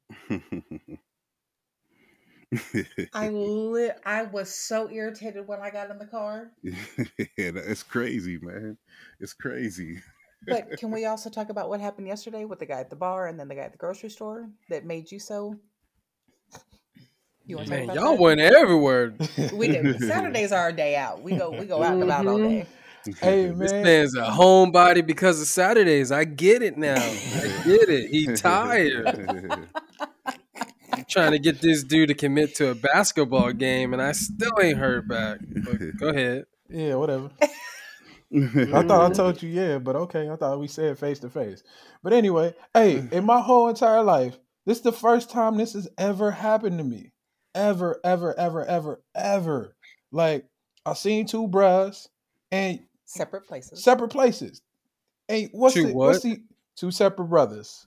[3.13, 6.53] I li- I was so irritated when I got in the car.
[6.63, 6.73] yeah,
[7.37, 8.79] it's crazy, man.
[9.21, 10.01] It's crazy.
[10.49, 13.27] But can we also talk about what happened yesterday with the guy at the bar
[13.27, 15.59] and then the guy at the grocery store that made you so?
[17.49, 18.23] You want to talk man about y'all that?
[18.23, 19.15] went everywhere
[19.53, 19.99] We do.
[19.99, 21.23] Saturdays are our day out.
[21.23, 22.67] We go we go out and about all day.
[23.07, 23.25] Mm-hmm.
[23.25, 27.89] Hey this man, man's a homebody because of saturdays i get it now i get
[27.89, 29.07] it he tired
[31.09, 34.77] trying to get this dude to commit to a basketball game and i still ain't
[34.77, 37.31] heard back but go ahead yeah, whatever.
[37.43, 40.29] I thought I told you, yeah, but okay.
[40.29, 41.63] I thought we said face to face.
[42.03, 45.89] But anyway, hey, in my whole entire life, this is the first time this has
[45.97, 47.13] ever happened to me.
[47.59, 49.77] Ever, ever, ever, ever, ever.
[50.13, 50.47] Like,
[50.87, 52.07] I seen two bruhs
[52.53, 53.83] and Separate places.
[53.83, 54.63] separate places.
[55.27, 56.37] Hey, what's Two the what's what?
[56.37, 56.43] the
[56.77, 57.87] two separate brothers?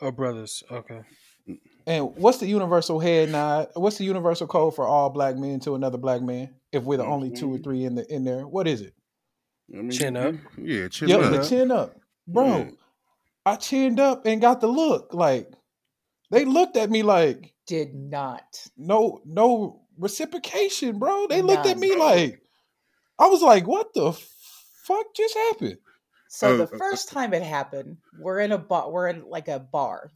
[0.00, 1.00] oh brothers okay
[1.86, 3.68] And what's the universal head nod?
[3.74, 6.54] What's the universal code for all black men to another black man?
[6.70, 7.62] If we're the only two or mm-hmm.
[7.64, 8.94] three in the in there, what is it?
[9.72, 10.34] I mean, Chin up.
[10.58, 11.32] Yeah, chin Yep, up.
[11.32, 12.46] the chin up, bro.
[12.58, 12.70] Yeah.
[13.46, 15.14] I chinned up and got the look.
[15.14, 15.50] Like
[16.30, 18.66] they looked at me like Did not.
[18.76, 21.26] no no reciprocation, bro.
[21.28, 22.42] They looked at me like
[23.18, 24.12] I was like, what the
[24.84, 25.78] fuck just happened?
[26.30, 28.90] So Oh, the uh, first time it happened, we're in a bar.
[28.90, 30.10] We're in like a bar,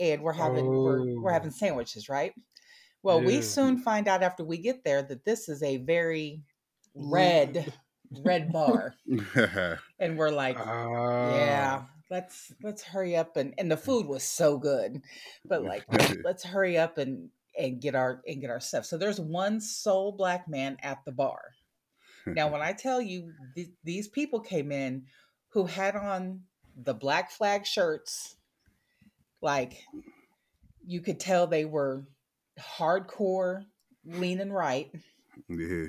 [0.00, 1.32] and we're having we're, we're Oh.
[1.32, 2.32] having sandwiches, right?
[3.02, 6.42] Well, we soon find out after we get there that this is a very
[6.94, 7.72] red,
[8.24, 8.94] red bar,
[10.00, 11.34] and we're like, Ah.
[11.36, 15.02] yeah, let's let's hurry up and and the food was so good,
[15.44, 15.84] but like
[16.24, 18.84] let's hurry up and and get our and get our stuff.
[18.84, 21.40] So there's one sole black man at the bar.
[22.26, 25.04] Now, when I tell you th- these people came in
[25.48, 26.42] who had on
[26.76, 28.36] the black flag shirts,
[29.40, 29.82] like
[30.86, 32.04] you could tell they were
[32.58, 33.64] hardcore,
[34.04, 34.90] leaning right.
[35.48, 35.86] yeah.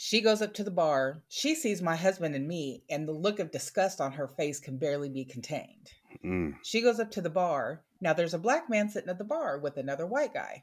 [0.00, 1.24] She goes up to the bar.
[1.28, 4.78] She sees my husband and me, and the look of disgust on her face can
[4.78, 5.90] barely be contained.
[6.24, 6.54] Mm.
[6.62, 7.82] She goes up to the bar.
[8.00, 10.62] Now there's a black man sitting at the bar with another white guy.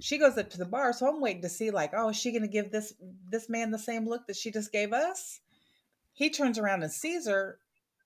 [0.00, 2.32] She goes up to the bar, so I'm waiting to see like, oh, is she
[2.32, 2.94] gonna give this
[3.30, 5.38] this man the same look that she just gave us?
[6.14, 7.58] He turns around and sees her,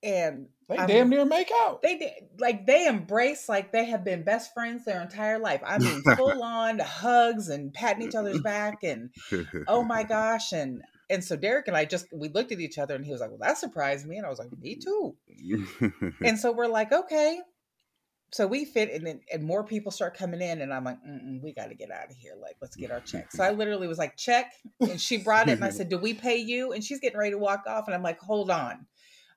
[0.03, 1.81] and They I'm- damn near make out.
[1.81, 5.61] they did like they embrace like they have been best friends their entire life.
[5.65, 9.09] I mean, full on hugs and patting each other's back, and
[9.67, 12.95] oh my gosh, and and so Derek and I just we looked at each other,
[12.95, 15.15] and he was like, "Well, that surprised me," and I was like, "Me too."
[16.23, 17.39] and so we're like, okay.
[18.33, 21.41] So we fit, and then and more people start coming in, and I'm like, Mm-mm,
[21.43, 22.31] we got to get out of here.
[22.41, 23.29] Like, let's get our check.
[23.33, 26.13] So I literally was like, check, and she brought it, and I said, do we
[26.13, 26.71] pay you?
[26.71, 28.85] And she's getting ready to walk off, and I'm like, hold on.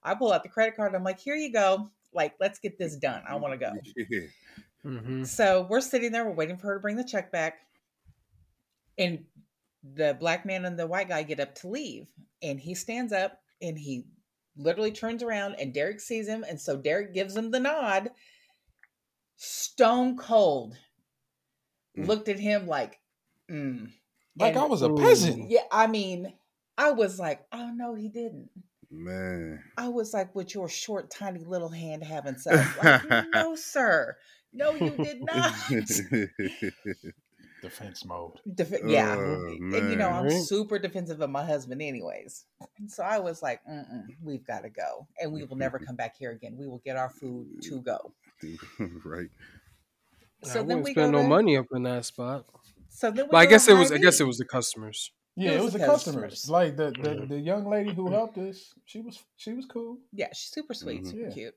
[0.04, 0.88] I pull out the credit card.
[0.88, 1.90] And I'm like, here you go.
[2.12, 3.22] Like, let's get this done.
[3.28, 3.72] I want to go.
[4.10, 4.20] Yeah.
[4.84, 5.26] Mhm.
[5.26, 7.60] So we're sitting there, we're waiting for her to bring the check back.
[8.98, 9.24] And
[9.94, 12.06] the black man and the white guy get up to leave.
[12.42, 14.04] And he stands up and he
[14.58, 16.44] literally turns around and Derek sees him.
[16.46, 18.10] And so Derek gives him the nod.
[19.36, 20.76] Stone cold.
[21.96, 22.06] Mm.
[22.06, 23.00] Looked at him like,
[23.50, 23.90] mm.
[24.38, 25.50] Like And- I was a peasant.
[25.50, 26.34] Yeah, I mean,
[26.76, 28.50] I was like, oh no, he didn't.
[28.96, 29.62] Man.
[29.76, 32.76] I was like, with your short, tiny little hand having sex.
[32.82, 33.02] Like,
[33.32, 34.16] no, sir.
[34.52, 35.54] No, you did not.
[37.62, 38.40] Defense mode.
[38.54, 39.16] Def- yeah.
[39.18, 40.42] Oh, and you know, I'm man.
[40.42, 42.44] super defensive of my husband, anyways.
[42.78, 45.08] And so I was like, Mm-mm, we've got to go.
[45.18, 46.56] And we will never come back here again.
[46.58, 48.12] We will get our food to go.
[49.04, 49.30] right.
[50.44, 52.44] I So then we spend go no to, money up in that spot.
[52.90, 53.90] So then we But I guess it was.
[53.90, 55.10] I guess it was the customers.
[55.36, 56.30] Yeah, It it was was the the customers.
[56.32, 56.50] customers.
[56.50, 57.28] Like the, the Mhm.
[57.28, 59.98] the young lady who helped us, she was she was cool.
[60.12, 61.10] Yeah, she's super sweet, Mhm.
[61.10, 61.30] super Yeah.
[61.34, 61.54] cute.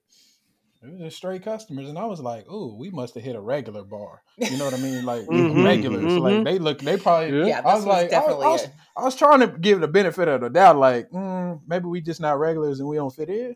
[0.84, 3.42] It was just straight customers, and I was like, "Ooh, we must have hit a
[3.42, 5.06] regular bar." You know what I mean?
[5.06, 6.18] Like Mhm, regulars.
[6.18, 6.44] Like mhm.
[6.46, 7.38] they look, they probably.
[7.40, 7.46] Yeah.
[7.46, 8.72] Yeah, I was was, like, I was, definitely I, was, it.
[8.98, 12.22] I was trying to give the benefit of the doubt, like mm, maybe we just
[12.22, 13.56] not regulars and we don't fit in.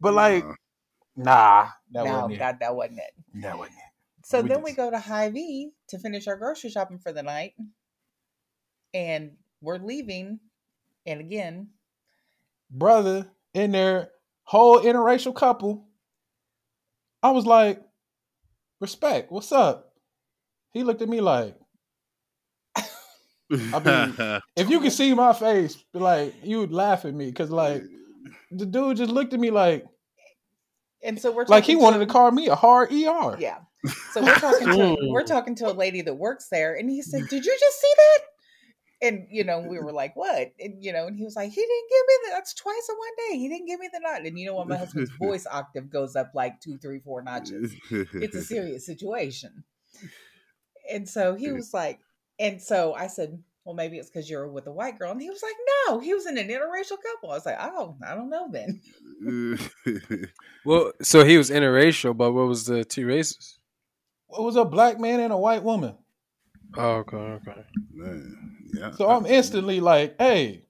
[0.00, 1.24] But like, Nah.
[1.24, 2.38] nah, that no, wasn't it.
[2.38, 3.40] that, that wasn't it.
[3.42, 3.84] That wasn't it.
[4.26, 7.22] So We then just- we go to Hy-Vee to finish our grocery shopping for the
[7.22, 7.54] night.
[8.94, 10.40] And we're leaving.
[11.06, 11.70] And again,
[12.70, 14.10] Brother in their
[14.44, 15.88] whole interracial couple.
[17.22, 17.82] I was like,
[18.80, 19.30] respect.
[19.30, 19.92] What's up?
[20.72, 21.56] He looked at me like,
[23.50, 27.82] mean, if you could see my face, like you would laugh at me because like
[28.50, 29.84] the dude just looked at me like
[31.02, 33.36] and so we're like he talking wanted to call me a hard ER.
[33.38, 33.58] Yeah.
[34.12, 37.22] So we're talking to we're talking to a lady that works there, and he said,
[37.28, 38.18] "Did you just see that?"
[39.02, 41.60] And you know, we were like, "What?" And you know, and he was like, "He
[41.60, 42.30] didn't give me the.
[42.32, 43.38] That's twice in one day.
[43.38, 46.16] He didn't give me the nod." And you know, what my husband's voice octave goes
[46.16, 49.64] up like two, three, four notches, it's a serious situation.
[50.90, 52.00] And so he was like,
[52.38, 55.30] and so I said, "Well, maybe it's because you're with a white girl." And he
[55.30, 58.30] was like, "No, he was in an interracial couple." I was like, "Oh, I don't
[58.30, 58.80] know then."
[60.64, 63.58] Well, so he was interracial, but what was the two races?
[64.30, 65.96] It was a black man and a white woman.
[66.76, 67.64] Oh, okay, okay.
[67.92, 68.39] Man,
[68.72, 68.90] yeah.
[68.92, 70.64] So I'm instantly like, hey,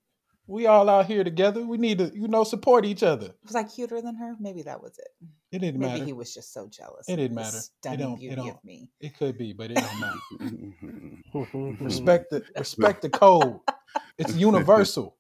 [0.47, 1.65] we all out here together.
[1.65, 3.33] We need to, you know, support each other.
[3.45, 4.35] Was I cuter than her?
[4.41, 5.09] Maybe that was it.
[5.53, 5.99] It didn't Maybe matter.
[6.01, 7.09] Maybe he was just so jealous.
[7.09, 7.57] It didn't the matter.
[7.59, 8.49] It Stunning don't- it don't.
[8.49, 8.89] of me.
[9.01, 10.19] It could be, but it don't matter.
[11.33, 11.85] Mm-hmm.
[11.85, 13.61] respect the respect the code.
[14.19, 15.17] It's universal.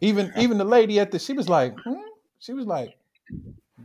[0.00, 1.94] Even even the lady at the she was like, hmm?
[2.38, 2.96] she was like,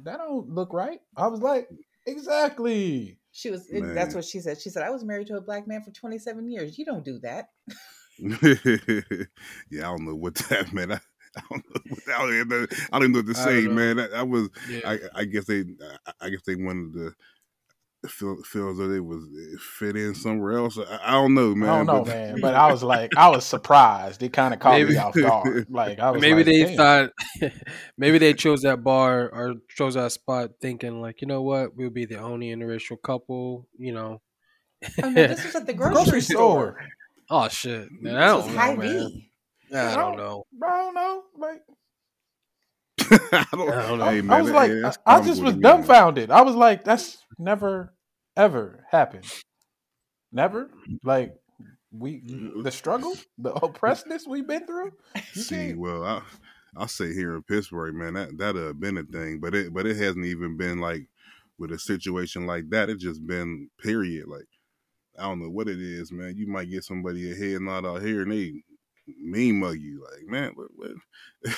[0.03, 1.01] that don't look right.
[1.17, 1.69] I was like,
[2.05, 3.17] exactly.
[3.33, 3.67] She was.
[3.69, 4.61] it- that's what she said.
[4.61, 6.77] She said, "I was married to a black man for 27 years.
[6.77, 7.49] You don't do that."
[8.19, 10.93] yeah, I don't know what that meant.
[10.93, 10.99] I,
[11.35, 11.97] I don't know.
[12.13, 13.97] I, don't even know, I don't even know what to say, don't man.
[13.97, 14.49] That, that was.
[14.69, 14.81] Yeah.
[14.85, 15.61] I, I guess they.
[16.05, 17.11] I, I guess they wanted to
[18.07, 20.77] feel feel as though they was eh, fit in somewhere else.
[20.77, 21.69] I, I don't know, man.
[21.69, 22.41] I don't know, but- man.
[22.41, 24.21] But I was like, I was surprised.
[24.23, 25.67] It kind of caught Maybe- me off guard.
[25.71, 27.51] Like I was maybe like, they "Damn." thought,
[27.97, 31.89] maybe they chose that bar or chose that spot thinking like, you know what, we'll
[31.89, 33.67] be the only interracial couple.
[33.77, 34.21] You know.
[35.01, 36.75] Oh no, this was at the grocery, grocery store.
[36.75, 36.87] store.
[37.29, 38.89] oh shit, man, I don't know, high man.
[39.09, 39.29] V.
[39.73, 40.43] I don't know.
[40.61, 41.23] I don't know.
[41.37, 41.61] Like
[43.31, 44.05] I don't, I don't know.
[44.05, 45.61] I, hey, I was like, yeah, I, I just was convoluted, man.
[45.61, 46.31] dumbfounded.
[46.31, 47.92] I was like, that's never
[48.35, 49.21] ever happen.
[50.31, 50.69] Never.
[51.03, 51.35] Like
[51.91, 52.21] we
[52.63, 54.91] the struggle, the oppressedness we've been through.
[55.33, 56.21] See, can't- well, I
[56.75, 59.85] I'll say here in Pittsburgh, man, that that have been a thing, but it but
[59.85, 61.07] it hasn't even been like
[61.59, 62.89] with a situation like that.
[62.89, 64.27] It just been period.
[64.27, 64.47] Like
[65.19, 66.33] I don't know what it is, man.
[66.35, 68.53] You might get somebody a head nod out here and they
[69.21, 70.91] mean mug you, like man, what, what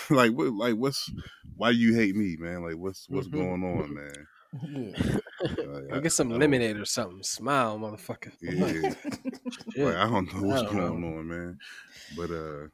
[0.09, 1.09] like what like what's
[1.55, 2.61] why do you hate me, man?
[2.63, 3.31] Like what's what's Mhm.
[3.31, 4.27] going on, man?
[4.69, 5.17] Yeah.
[5.41, 7.23] Like, Go get some I lemonade or something.
[7.23, 8.31] Smile, motherfucker.
[8.41, 9.85] Yeah, Shit.
[9.85, 11.17] like I don't know what's don't going know.
[11.19, 11.57] on, man.
[12.17, 12.67] But uh,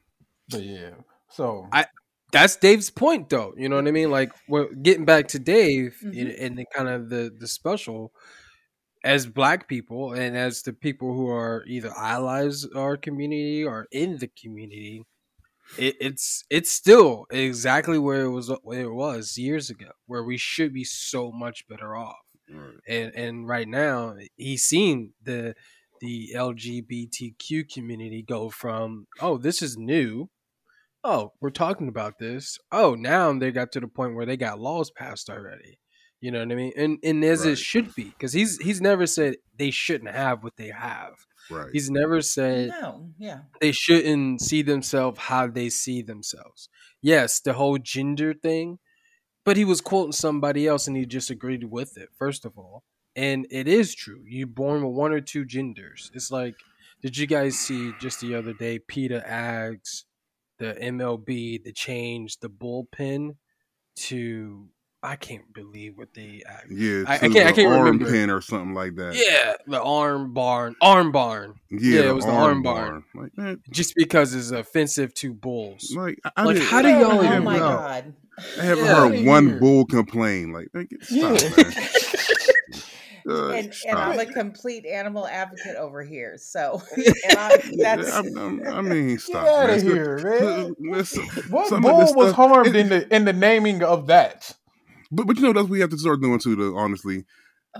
[0.50, 0.90] But yeah.
[1.30, 1.86] So I-
[2.32, 3.52] That's Dave's point, though.
[3.58, 4.10] You know what I mean?
[4.10, 6.16] Like, we're getting back to Dave Mhm.
[6.16, 8.12] in, in the kind of the the special.
[9.04, 14.16] As black people and as the people who are either allies our community or in
[14.18, 15.02] the community,
[15.78, 20.36] it, it's it's still exactly where it was where it was years ago, where we
[20.36, 22.16] should be so much better off.
[22.50, 25.54] right, and and right now he's seen the
[26.00, 30.28] the LGBTQ community go from oh this is new.
[31.04, 32.58] Oh we're talking about this.
[32.70, 35.78] Oh now they got to the point where they got laws passed already.
[36.20, 36.72] You know what I mean?
[36.76, 37.52] And and as Right.
[37.52, 41.14] it should be because he's he's never said they shouldn't have what they have
[41.50, 43.40] right, he's never said no, yeah.
[43.60, 46.68] they shouldn't see themselves how they see themselves.
[47.00, 48.78] Yes, the whole gender thing,
[49.44, 52.84] but he was quoting somebody else and he just agreed with it, first of all.
[53.14, 54.22] And it is true.
[54.26, 56.10] You're born with one or two genders.
[56.14, 56.54] It's like,
[57.02, 60.04] did you guys see just the other day, PETA Ags,
[60.58, 63.36] the MLB, the change, the bullpen
[63.96, 64.68] to,
[65.04, 66.66] I can't believe what they act.
[66.70, 67.02] yeah.
[67.08, 68.10] I- I can't- I the can't arm remember.
[68.10, 69.14] pin or something like that.
[69.16, 73.02] Yeah, the arm barn, arm barn, Yeah, Yeah, it was the arm barn.
[73.14, 75.92] Like, man, just because it's offensive to bulls.
[75.96, 77.68] like, I, I Like, didn't- how do Yeah, y'all man, Oh even my know?
[77.68, 78.14] god.
[78.60, 78.94] I haven't Yeah.
[78.94, 79.58] heard one Here.
[79.58, 80.52] bull complain.
[80.52, 81.64] Like, man, get- stop, Yeah.
[81.64, 81.74] man.
[83.24, 83.96] Uh, And, and.
[83.96, 86.36] I'm a complete animal advocate over here.
[86.38, 89.46] So and I, that's I'm- I'm- I mean, Get stop.
[89.46, 89.76] out man.
[89.76, 90.74] of here, man.
[90.80, 94.56] Listen, What some bull was stuff- harmed it- in the in the naming of that?
[95.12, 96.56] But but you know that's what we have to start doing too.
[96.56, 97.24] Though honestly,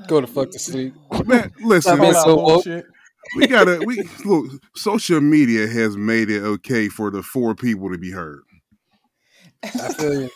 [0.06, 0.94] Go to fuck to sleep.
[1.26, 2.84] man, listen, Stop being All so woke.
[3.36, 4.52] we gotta we look.
[4.76, 8.42] Social media has made it okay for the four people to be heard.
[9.62, 10.30] I feel you.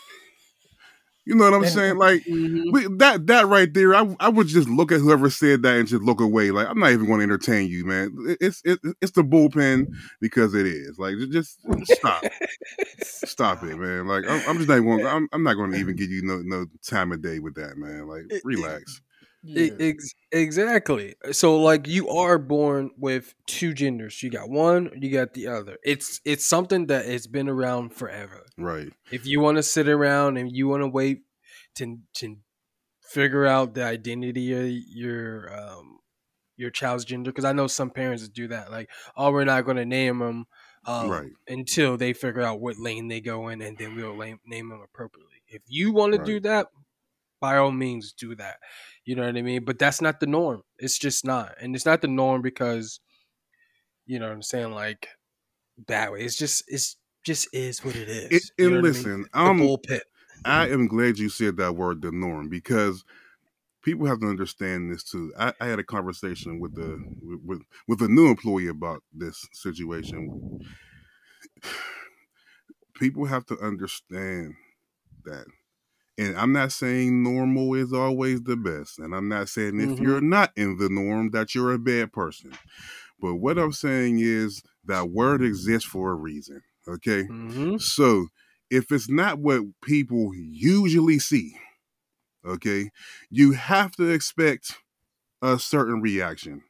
[1.27, 1.97] You know what I'm saying?
[1.97, 2.71] Like Mhm.
[2.71, 5.87] we, that that right there, I I would just look at whoever said that and
[5.87, 6.51] just look away.
[6.51, 8.15] Like I'm not even going to entertain you, man.
[8.39, 9.87] It's it, it's the bullpen
[10.21, 10.97] because it is.
[10.97, 12.23] Like ju- just stop,
[13.01, 14.07] stop it, man.
[14.07, 15.05] Like I'm, I'm just not going.
[15.05, 17.77] I'm, I'm not going to even give you no no time of day with that,
[17.77, 18.07] man.
[18.07, 19.01] Like relax.
[19.55, 21.15] Ex- exactly.
[21.31, 24.21] So like you are born with two genders.
[24.21, 25.77] You got one, you got the other.
[25.83, 28.45] It's it's something that has been around forever.
[28.57, 28.91] Right.
[29.11, 31.21] If you want to sit around and you want to wait
[31.75, 32.37] to to
[33.01, 35.99] figure out the identity of your um
[36.57, 39.77] your child's gender because I know some parents do that like oh we're not going
[39.77, 40.45] to name them
[40.85, 41.31] um, Right.
[41.47, 44.81] until they figure out what lane they go in and then we'll name, name them
[44.81, 45.43] appropriately.
[45.47, 46.67] If you want to do that,
[47.41, 48.57] by all means do that.
[49.07, 49.65] You know what I mean?
[49.65, 50.63] But that's not the norm.
[50.79, 51.55] It's just not.
[51.61, 52.99] And it's not the norm because
[54.05, 55.07] you know what I'm saying like
[55.87, 56.21] that way.
[56.23, 58.31] It's just it's just is what it is.
[58.31, 59.03] It, You and know what I mean?
[59.03, 60.01] listen, The I'm bullpen.
[60.45, 63.03] I am glad you said that word, the norm, because
[63.83, 65.33] people have to understand this too.
[65.39, 67.03] I, I had a conversation with the
[67.45, 70.59] with with a new employee about this situation.
[72.95, 74.55] People have to understand
[75.25, 75.45] that.
[76.17, 78.99] And I'm not saying normal is always the best.
[78.99, 79.99] And I'm not saying if Mhm.
[79.99, 82.53] you're not in the norm that you're a bad person.
[83.19, 86.61] But what I'm saying is that word exists for a reason.
[86.87, 87.29] Okay.
[87.29, 87.77] Mhm.
[87.77, 88.27] So
[88.69, 91.57] if it's not what people usually see,
[92.45, 92.91] okay,
[93.29, 94.75] you have to expect
[95.41, 96.63] a certain reaction.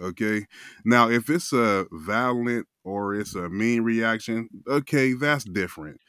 [0.00, 0.46] Okay.
[0.84, 6.00] Now, if it's a violent or it's a mean reaction, okay, that's different.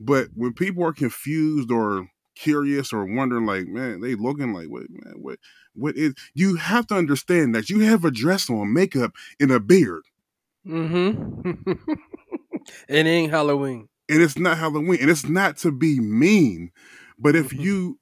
[0.00, 2.08] But when people are confused or
[2.38, 5.38] curious or wondering, like, man, they looking like, what, man, what,
[5.74, 6.14] what is?
[6.34, 10.02] You have to understand that you have a dress on, makeup, and a beard,
[10.66, 11.82] Mm-hmm.
[12.88, 13.88] it ain't Halloween.
[14.08, 16.70] and it's not Halloween, and it's not to be mean.
[17.18, 17.60] But if Mhm.
[17.62, 17.98] you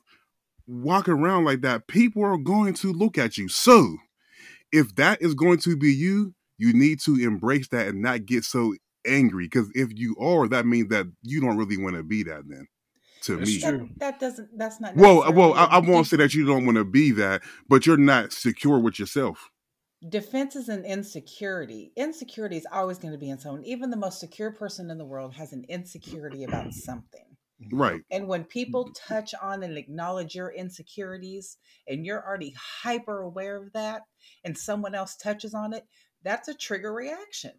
[0.67, 3.49] walk around like that, people are going to look at you.
[3.49, 3.97] So,
[4.73, 8.45] if that is going to be you, you need to embrace that and not get
[8.45, 8.75] so
[9.07, 9.47] angry.
[9.47, 12.43] Because if you are, that means that you don't really want to be that.
[12.49, 12.67] Then,
[13.27, 13.91] to That's me, true.
[13.99, 16.35] that, that doesn't that's not well, uh, necessarily well, I, a I won't say that
[16.35, 19.51] you don't want to be that, but you're not secure with yourself.
[20.09, 21.93] defense is an insecurity.
[21.97, 23.65] Insecurity is always going to be in someone.
[23.65, 27.25] Even the most secure person in the world has an insecurity about something.
[27.63, 27.77] Mm-hmm.
[27.77, 28.03] Right.
[28.11, 29.15] And when people mm-hmm.
[29.15, 31.57] touch on and acknowledge your insecurities
[31.89, 34.03] and you're already hyper aware of that
[34.45, 35.85] and someone else touches on it,
[36.23, 37.53] that's a trigger reaction.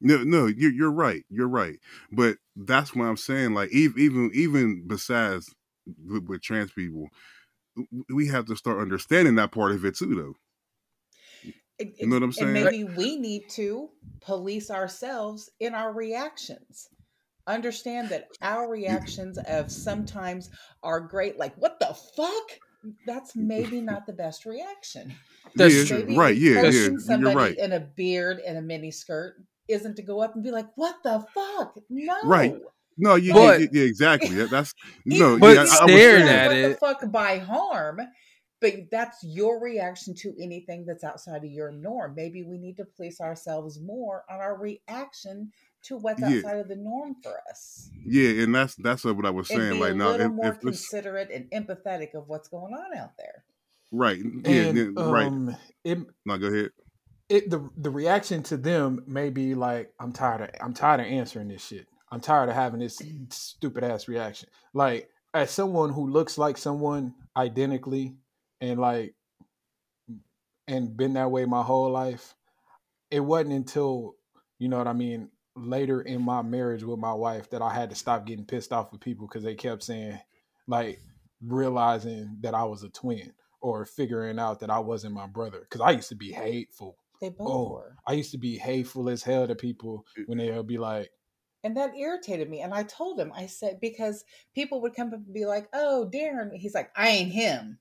[0.00, 1.24] No, no, you're you're right.
[1.28, 1.78] You're right.
[2.10, 3.54] But that's what I'm saying.
[3.54, 5.54] Like even even even besides
[5.86, 7.08] with, with trans people,
[8.08, 10.34] we have to start understanding that part of it too, though.
[11.78, 12.64] It- You know what I'm And saying?
[12.64, 16.88] maybe we need to police ourselves in our reactions.
[17.46, 20.50] Understand that our reactions of sometimes
[20.82, 22.60] are great, like, what the fuck?
[23.04, 25.14] That's maybe not the best reaction.
[25.56, 26.04] That's yeah, true.
[26.06, 26.36] Maybe right.
[26.36, 26.70] Yeah, yeah.
[26.70, 27.58] approaching You're somebody right.
[27.58, 29.36] in a beard and a mini skirt
[29.72, 31.76] isn't to go up and be like, what the fuck?
[31.90, 32.14] No.
[32.24, 32.54] Right.
[32.98, 34.28] No, you, But- yeah, yeah, exactly.
[34.46, 34.74] That's
[35.06, 37.38] no, But yeah, I, if I you was staring at what it- the fuck by
[37.38, 38.00] harm,
[38.60, 42.14] but that's your reaction to anything that's outside of your norm.
[42.14, 45.50] Maybe we need to police ourselves more on our reaction
[45.84, 46.28] to what's Yeah.
[46.36, 47.90] outside of the norm for us.
[48.06, 49.72] Yeah, and that's that's what I was And saying.
[49.72, 52.72] be Like a now, little if, more if it's considerate and empathetic of what's going
[52.72, 53.42] on out there.
[53.90, 55.26] right, yeah, And yeah, right.
[55.26, 56.70] um, it No, go ahead.
[57.32, 61.06] It the the reaction to them may be like I'm tired of I'm tired of
[61.06, 61.86] answering this shit.
[62.10, 64.50] I'm tired of having this stupid ass reaction.
[64.74, 68.16] Like as someone who looks like someone identically
[68.60, 69.14] and like
[70.68, 72.34] and been that way my whole life,
[73.10, 74.14] it wasn't until
[74.58, 77.88] you know what I mean later in my marriage with my wife that I had
[77.90, 80.18] to stop getting pissed off with people because they kept saying
[80.68, 81.00] like
[81.42, 85.80] realizing that I was a twin or figuring out that I wasn't my brother because
[85.80, 87.96] I used to be hateful They both Oh, were.
[88.06, 91.10] I used to be hateful as hell to people when they'll be like,
[91.64, 92.60] And that irritated me.
[92.60, 96.10] And I told him, I said, because people would come up and be like, oh,
[96.12, 96.52] Darren.
[96.52, 97.78] He's like, I ain't him.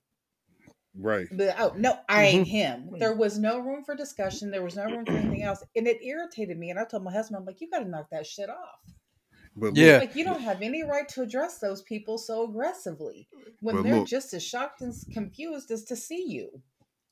[0.95, 1.27] Right.
[1.31, 2.51] But, oh no, I ain't Mm-hmm.
[2.55, 2.89] him.
[2.99, 4.51] There was no room for discussion.
[4.51, 6.69] There was no room for anything else, and it irritated me.
[6.69, 8.79] And I told my husband, I'm like, you got to knock that shit off.
[9.55, 9.97] But Yeah.
[9.97, 13.27] Like you don't have any right to address those people so aggressively
[13.61, 16.61] when But they're look- just as shocked and confused as to see you.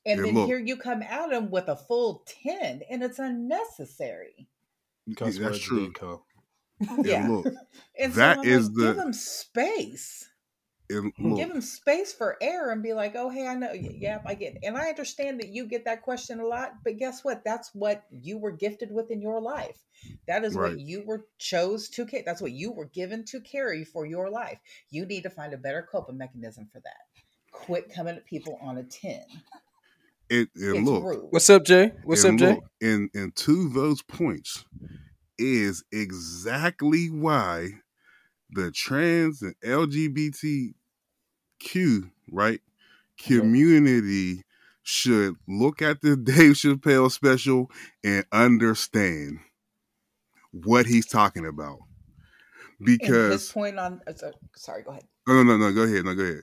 [0.06, 0.46] And Yeah, then look.
[0.46, 4.48] here you come at them with a full ten, and it's unnecessary.
[5.06, 5.86] look, "Cuss that's true.
[5.86, 6.22] did come."
[7.04, 7.28] Yeah.
[7.28, 7.46] look,
[7.98, 10.26] And That so is like, the- give them space.
[10.88, 11.34] and hmm.
[11.36, 13.68] Give look, them space for error and be like, oh, hey, I know.
[13.68, 14.02] y- mm-hmm.
[14.02, 14.60] Yep, I get it.
[14.64, 17.44] And I understand that you get that question a lot, but guess what?
[17.44, 19.78] That's what you were gifted with in your life.
[20.26, 20.70] That is Right.
[20.72, 22.22] what you were chose to carry.
[22.24, 24.58] That's what you were given to carry for your life.
[24.90, 27.02] You need to find a better coping mechanism for that.
[27.52, 29.22] Quit coming at people on a 10.
[30.30, 31.26] It, and It's look, rude.
[31.30, 31.92] What's up, Jay?
[32.04, 32.54] What's up, Jay?
[32.54, 34.64] look, and and to those points
[35.38, 37.68] is exactly why
[38.50, 40.74] the trans and LGBTQ
[42.30, 42.60] right
[43.18, 44.44] community
[44.82, 47.70] should look at the Dave Chappelle special
[48.02, 49.40] and understand
[50.52, 51.78] what he's talking about.
[52.80, 54.12] and his point on, uh,
[54.56, 55.04] sorry, go ahead.
[55.26, 56.42] no, no, no, no, go ahead, no, go ahead.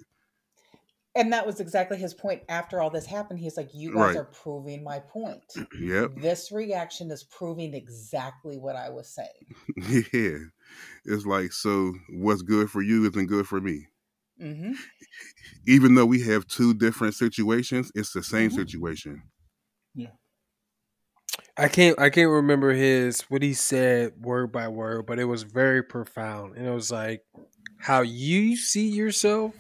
[1.18, 3.40] And that was exactly his point after all this happened.
[3.40, 4.16] He's like, you guys Right.
[4.18, 5.44] are proving my point.
[5.82, 9.28] Yep, This reaction is proving exactly what I was saying.
[10.14, 10.38] yeah.
[11.06, 11.94] It's like so.
[12.10, 13.88] What's good for you isn't good for me.
[14.40, 14.74] hmm
[15.68, 18.56] even though we have two different situations, it's the same Mhm.
[18.56, 19.24] situation.
[19.96, 20.12] Yeah.
[21.58, 25.44] I can't I can't remember his what he said word by word, but it was
[25.44, 26.56] very profound.
[26.56, 27.24] And it was like
[27.80, 29.54] how you see yourself.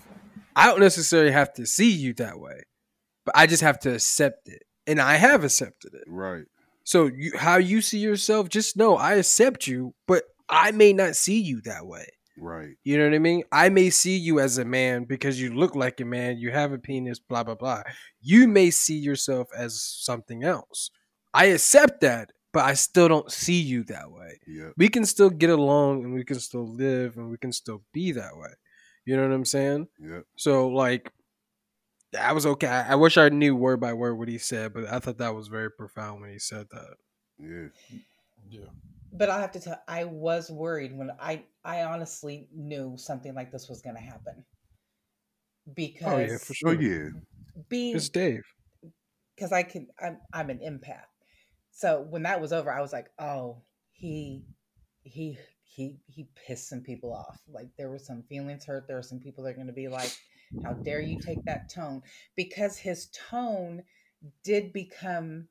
[0.57, 2.63] I don't necessarily have to see you that way,
[3.25, 4.63] but I just have to accept it.
[4.87, 6.05] And I have accepted it.
[6.07, 6.45] Right.
[6.83, 11.15] So you how you see yourself, just know I accept you, but I may not
[11.15, 12.07] see you that way.
[12.39, 12.75] Right.
[12.83, 13.43] You know what I mean?
[13.51, 16.71] I may see you as a man because you look like a man, you have
[16.71, 17.83] a penis, blah blah blah.
[18.19, 20.89] You may see yourself as something else.
[21.33, 24.39] I accept that, but I still don't see you that way.
[24.47, 24.73] Yep.
[24.77, 28.11] We can still get along and we can still live and we can still be
[28.13, 28.53] that way.
[29.07, 29.87] You know what I'm saying?
[30.01, 30.23] Yep.
[30.35, 31.13] So like
[32.11, 32.67] that was okay.
[32.67, 35.33] I I wish I knew word by word what he said, but I thought that
[35.33, 36.95] was very profound when he said that.
[37.39, 37.67] Yeah.
[38.49, 38.67] Yeah.
[39.13, 43.49] But I have to tell, I was worried when I, I honestly knew something like
[43.51, 44.43] this was going to happen.
[45.73, 46.81] Because Oh yeah, for Oh sure.
[46.81, 47.09] yeah.
[47.69, 48.43] being, It's Dave.
[49.35, 51.05] because I can, I'm, I'm an empath.
[51.71, 53.61] So when that was over, I was like, oh,
[53.93, 54.43] he,
[55.03, 55.37] he,
[55.77, 57.39] he, he pissed some people off.
[57.47, 58.87] Like there were some feelings hurt.
[58.87, 60.11] There were some people that are going to be like,
[60.63, 62.01] how dare you take that tone?
[62.35, 63.83] Because his tone
[64.43, 65.47] did become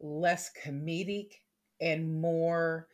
[0.00, 1.34] less comedic
[1.80, 2.88] and more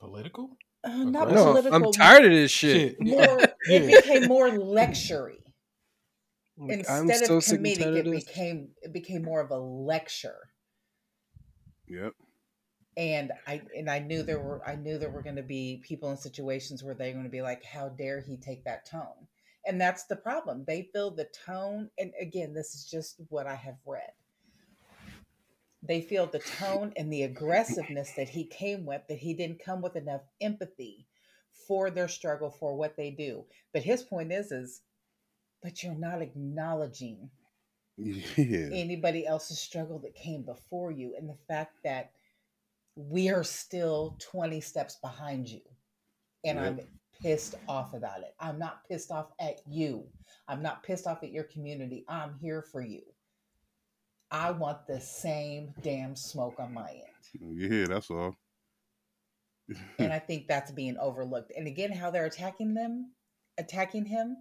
[0.00, 0.56] Political?
[0.82, 3.00] uh, not No, No, political I'm tired of this shit.
[3.00, 3.38] more
[3.68, 3.78] Yeah.
[3.78, 5.38] it became more lectury
[6.58, 10.50] Like, I'm instead so of comedic it became it became more of a lecture
[11.88, 12.14] Yep.
[12.96, 16.10] And I and I knew there were I knew there were going to be people
[16.10, 19.28] in situations where they're going to be like, "How dare he take that tone?"
[19.66, 20.64] And that's the problem.
[20.66, 24.12] They feel the tone, and again, this is just what I have read.
[25.82, 29.82] They feel the tone and the aggressiveness that he came with, that he didn't come
[29.82, 31.06] with enough empathy
[31.66, 33.44] for their struggle, for what they do.
[33.72, 34.82] But his point is, is,
[35.62, 37.30] but you're not acknowledging
[37.98, 38.68] Yeah.
[38.72, 42.12] anybody else's struggle that came before you and the fact that
[42.96, 45.60] we are still 20 steps behind you
[46.44, 46.66] and Yep.
[46.66, 46.80] i'm
[47.22, 48.34] pissed off about it.
[48.38, 50.04] I'm not pissed off at you.
[50.48, 52.04] I'm not pissed off at your community.
[52.08, 53.02] I'm here for you.
[54.30, 57.58] I want the same damn smoke on my end.
[57.58, 58.36] Yeah, that's all.
[59.98, 61.52] and i think that's being overlooked.
[61.56, 63.12] And again how they're attacking them
[63.58, 64.36] attacking him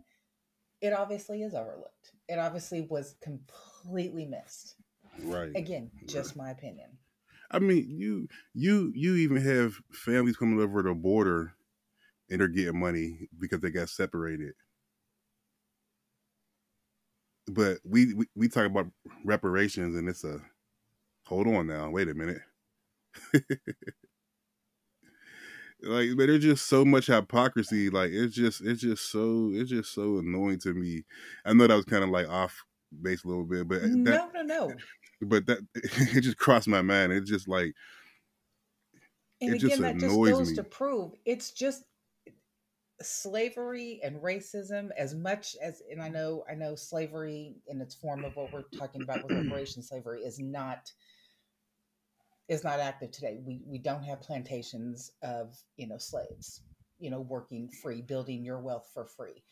[0.81, 2.11] it obviously is overlooked.
[2.27, 4.75] It obviously was completely missed.
[5.23, 5.51] Right.
[5.55, 6.89] again just my opinion
[7.51, 11.53] I mean, you you you even have families coming over the border
[12.29, 14.53] and they're getting money because they got separated.
[17.47, 18.87] But we we, we talk about
[19.23, 20.41] reparations and it's a
[21.25, 22.41] hold on now, wait a minute.
[25.81, 27.89] like but there's just so much hypocrisy.
[27.89, 31.03] Like it's just it's just so it's just so annoying to me.
[31.45, 32.63] I know that was kind of like off
[33.01, 34.75] base a little bit, but that no no no
[35.21, 37.11] but that it just crossed my mind.
[37.13, 37.73] It's just like
[39.41, 40.55] And It just again, that just goes me.
[40.55, 41.83] to prove it's just
[43.01, 48.23] slavery and racism as much as and I know I know slavery in its form
[48.23, 50.91] of what we're talking about with reparations slavery is not
[52.47, 53.39] is not active today.
[53.43, 56.61] We we don't have plantations of, you know, slaves,
[56.99, 59.43] you know, working free, building your wealth for free.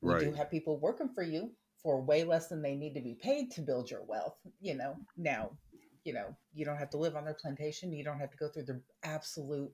[0.00, 1.50] We do have people working for you
[1.86, 4.96] for way less than they need to be paid to build your wealth, you know.
[5.16, 5.52] Now,
[6.02, 7.92] you know, you don't have to live on their plantation.
[7.92, 9.70] You don't have to go through the absolute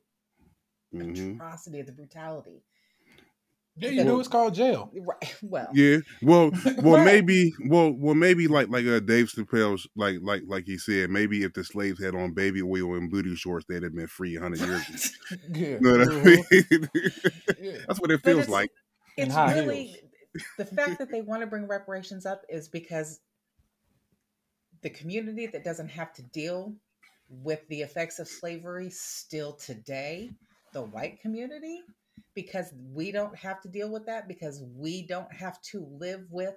[0.94, 1.36] mhm.
[1.36, 2.60] atrocity of the brutality.
[3.76, 4.20] Yeah, you do.
[4.20, 4.92] It's called jail.
[5.00, 5.34] Right.
[5.40, 6.00] Well, Yeah.
[6.20, 6.50] Well,
[6.82, 7.06] well, Right.
[7.06, 11.44] maybe, well, well, maybe like like uh, Dave Chappelle's like like like he said, maybe
[11.44, 14.40] if the slaves had on baby oil and booty shorts, they'd have been free a
[14.42, 15.12] hundred years.
[15.30, 15.40] ago.
[15.54, 15.66] Yeah.
[15.68, 16.88] You know what I mean?
[17.58, 17.78] Yeah.
[17.88, 18.70] That's what it feels it's- like.
[19.16, 20.11] It's really heels.
[20.58, 23.20] The fact that they want to bring reparations up is because
[24.82, 26.74] the community that doesn't have to deal
[27.28, 30.30] with the effects of slavery still today,
[30.72, 31.80] the white community,
[32.34, 36.56] because we don't have to deal with that because we don't have to live with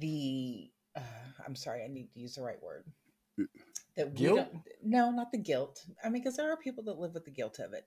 [0.00, 1.00] the uh,
[1.46, 2.84] I'm sorry, I need to use the right word.
[3.96, 4.36] That we Guilt?
[4.36, 5.84] don't no, not the guilt.
[6.04, 7.86] I mean, because there are people that live with the guilt of it.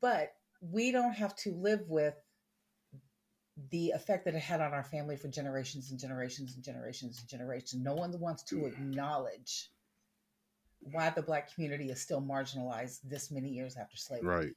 [0.00, 2.14] But we don't have to live with
[3.70, 7.28] the effect that it had on our family for generations and generations and generations and
[7.28, 7.82] generations.
[7.82, 9.70] No one wants to acknowledge
[10.80, 14.54] why the black community is still marginalized this many years after slavery Right.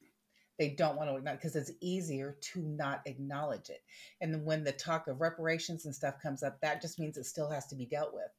[0.58, 3.82] they don't want to acknowledge because it's easier to not acknowledge it.
[4.20, 7.26] And then when the talk of reparations and stuff comes up, that just means it
[7.26, 8.30] still has to be dealt with.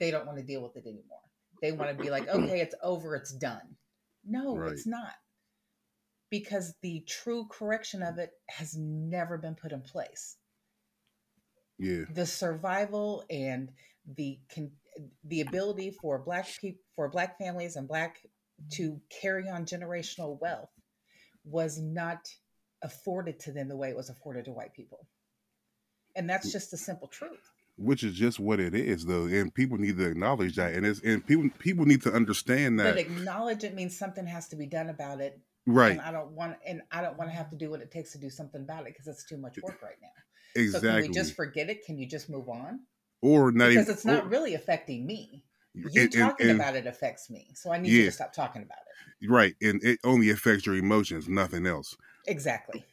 [0.00, 1.20] They don't want to deal with it anymore.
[1.62, 3.76] They want to be like, okay, it's over, it's done.
[4.24, 4.72] No, Right.
[4.72, 5.14] it's not.
[6.32, 10.38] Because the true correction of it has never been put in place.
[11.78, 12.04] Yeah.
[12.14, 13.70] The survival and
[14.16, 14.72] the con-
[15.24, 18.16] the ability for black people for black families and black
[18.72, 20.70] to carry on generational wealth
[21.44, 22.30] was not
[22.82, 25.06] afforded to them the way it was afforded to white people.
[26.16, 27.50] And that's just the simple truth.
[27.76, 31.00] Which is just what it is, though, and people need to acknowledge that, and it's
[31.00, 34.66] and people people need to understand But that, acknowledge it means something has to be
[34.66, 35.38] done about it.
[35.66, 35.92] Right?
[35.92, 38.12] And I don't want and I don't want to have to do what it takes
[38.12, 40.08] to do something about it because it's too much work right now.
[40.54, 40.88] Exactly.
[40.90, 41.84] So can we just forget it?
[41.84, 42.80] Can you just move on?
[43.24, 45.44] or not Because even, it's not or- really affecting me.
[45.74, 47.48] You and- talking and- about it affects me.
[47.54, 48.78] So I need you to stop talking about
[49.20, 49.30] it.
[49.30, 51.96] right, and it only affects your emotions, nothing else.
[52.26, 52.84] Exactly.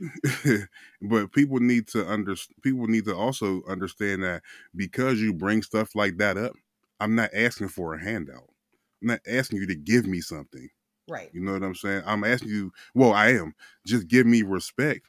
[1.02, 4.42] but people need to under people need to also understand that
[4.76, 6.54] because you bring stuff like that up,
[7.00, 8.50] I'm not asking for a handout.
[9.02, 10.70] I'm not asking you to give me something.
[11.10, 11.30] Right.
[11.34, 12.04] You know what I'm saying?
[12.06, 13.54] I'm asking you, well, I am.
[13.86, 15.08] Just give me respect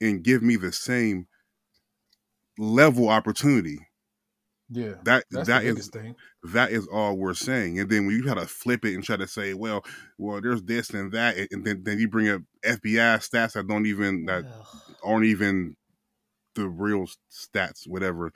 [0.00, 1.26] and give me the same
[2.58, 3.88] level opportunity.
[4.70, 4.94] Yeah.
[5.04, 6.16] That that's that the is thing.
[6.44, 7.78] that is all we're saying.
[7.78, 9.84] And then when you try to flip it and try to say, well,
[10.18, 13.86] well, there's this and that, and then, then you bring up FBI stats that don't
[13.86, 14.66] even that Ugh.
[15.04, 15.76] aren't even
[16.54, 18.32] the real stats, whatever.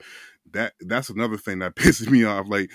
[0.51, 2.47] That that's another thing that pisses me off.
[2.47, 2.69] Like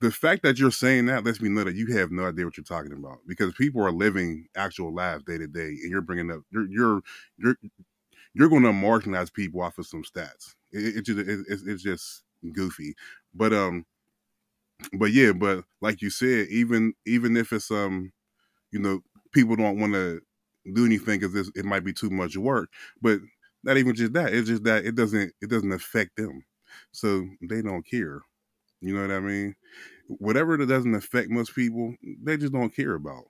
[0.00, 2.56] the fact that you're saying that lets me know that you have no idea what
[2.56, 6.30] you're talking about because people are living actual lives day to day, and you're bringing
[6.30, 7.00] up you're you're
[7.38, 7.56] you're
[8.34, 10.54] you're going to marginalize people off of some stats.
[10.72, 12.24] It, it, just it, it's, it's just
[12.54, 12.94] goofy,
[13.34, 13.86] but um.
[14.92, 18.12] but yeah, but like you said, even even if it's um,
[18.72, 19.00] you know,
[19.32, 20.20] people don't want to
[20.74, 22.70] do anything because it might be too much work.
[23.02, 23.20] But
[23.64, 24.34] not even just that.
[24.34, 26.42] It's just that it doesn't it doesn't affect them,
[26.92, 28.20] so they don't care.
[28.80, 29.54] You know what I mean?
[30.06, 33.24] Whatever that doesn't affect most people, they just don't care about.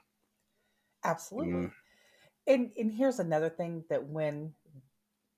[1.05, 1.53] Absolutely.
[1.53, 1.73] Mm.
[2.47, 4.55] And and here's another thing that when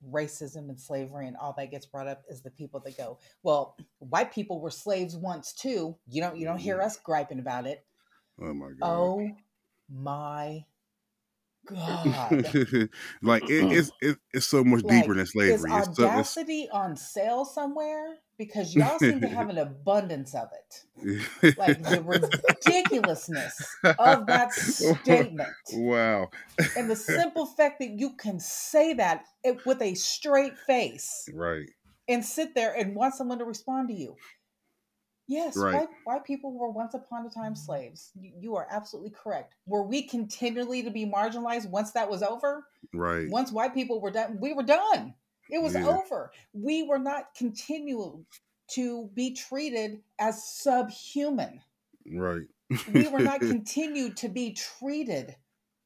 [0.08, 3.76] racism and slavery and all that gets brought up is the people that go, well,
[3.98, 5.96] white people were slaves once too.
[6.08, 6.86] You don't you don't hear mm-hmm.
[6.86, 7.84] us griping about it.
[8.40, 8.76] Oh my god.
[8.82, 9.30] Oh
[9.88, 10.64] my
[11.66, 12.30] God.
[13.22, 13.76] like it, mm.
[13.76, 15.70] it's it, it's so much like, deeper than slavery.
[15.70, 18.16] Is audacity so, on sale somewhere?
[18.38, 21.58] Because y'all seem to have an abundance of it.
[21.58, 22.02] like the
[22.66, 25.50] ridiculousness of that statement.
[25.74, 26.30] Wow.
[26.76, 29.24] and the simple fact that you can say that
[29.66, 31.28] with a straight face.
[31.34, 31.68] Right.
[32.08, 34.16] And sit there and want someone to respond to you.
[35.30, 35.74] Yes, right.
[35.74, 38.10] white, white people were once upon a time slaves.
[38.20, 39.54] You, you, are absolutely correct.
[39.64, 42.66] Were we continually to be marginalized once that was over?
[42.92, 43.28] Right.
[43.30, 45.14] Once white people were done, we were done.
[45.48, 45.86] It was yeah.
[45.86, 46.32] over.
[46.52, 48.24] We were not continual
[48.72, 51.60] to be treated as subhuman.
[52.12, 52.48] Right.
[52.92, 55.36] we were not continued to be treated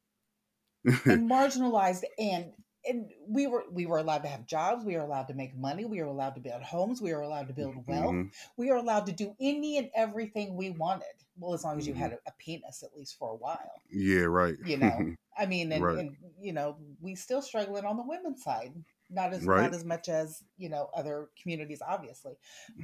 [0.85, 2.47] and marginalized and
[2.87, 5.85] and we were we were allowed to have jobs we were allowed to make money
[5.85, 8.29] we were allowed to build homes we were allowed to build wealth mm-hmm.
[8.57, 11.07] we were allowed to do any and everything we wanted.
[11.39, 12.21] Well as long as you had mm-hmm.
[12.27, 13.81] a, a penis at least for a while.
[13.91, 14.57] Yeah right.
[14.65, 15.15] You know?
[15.39, 15.99] I mean and, right.
[15.99, 18.73] and, you know we still struggling on the women's side.
[19.11, 19.63] Not as right.
[19.63, 22.35] not as much as you know other communities obviously.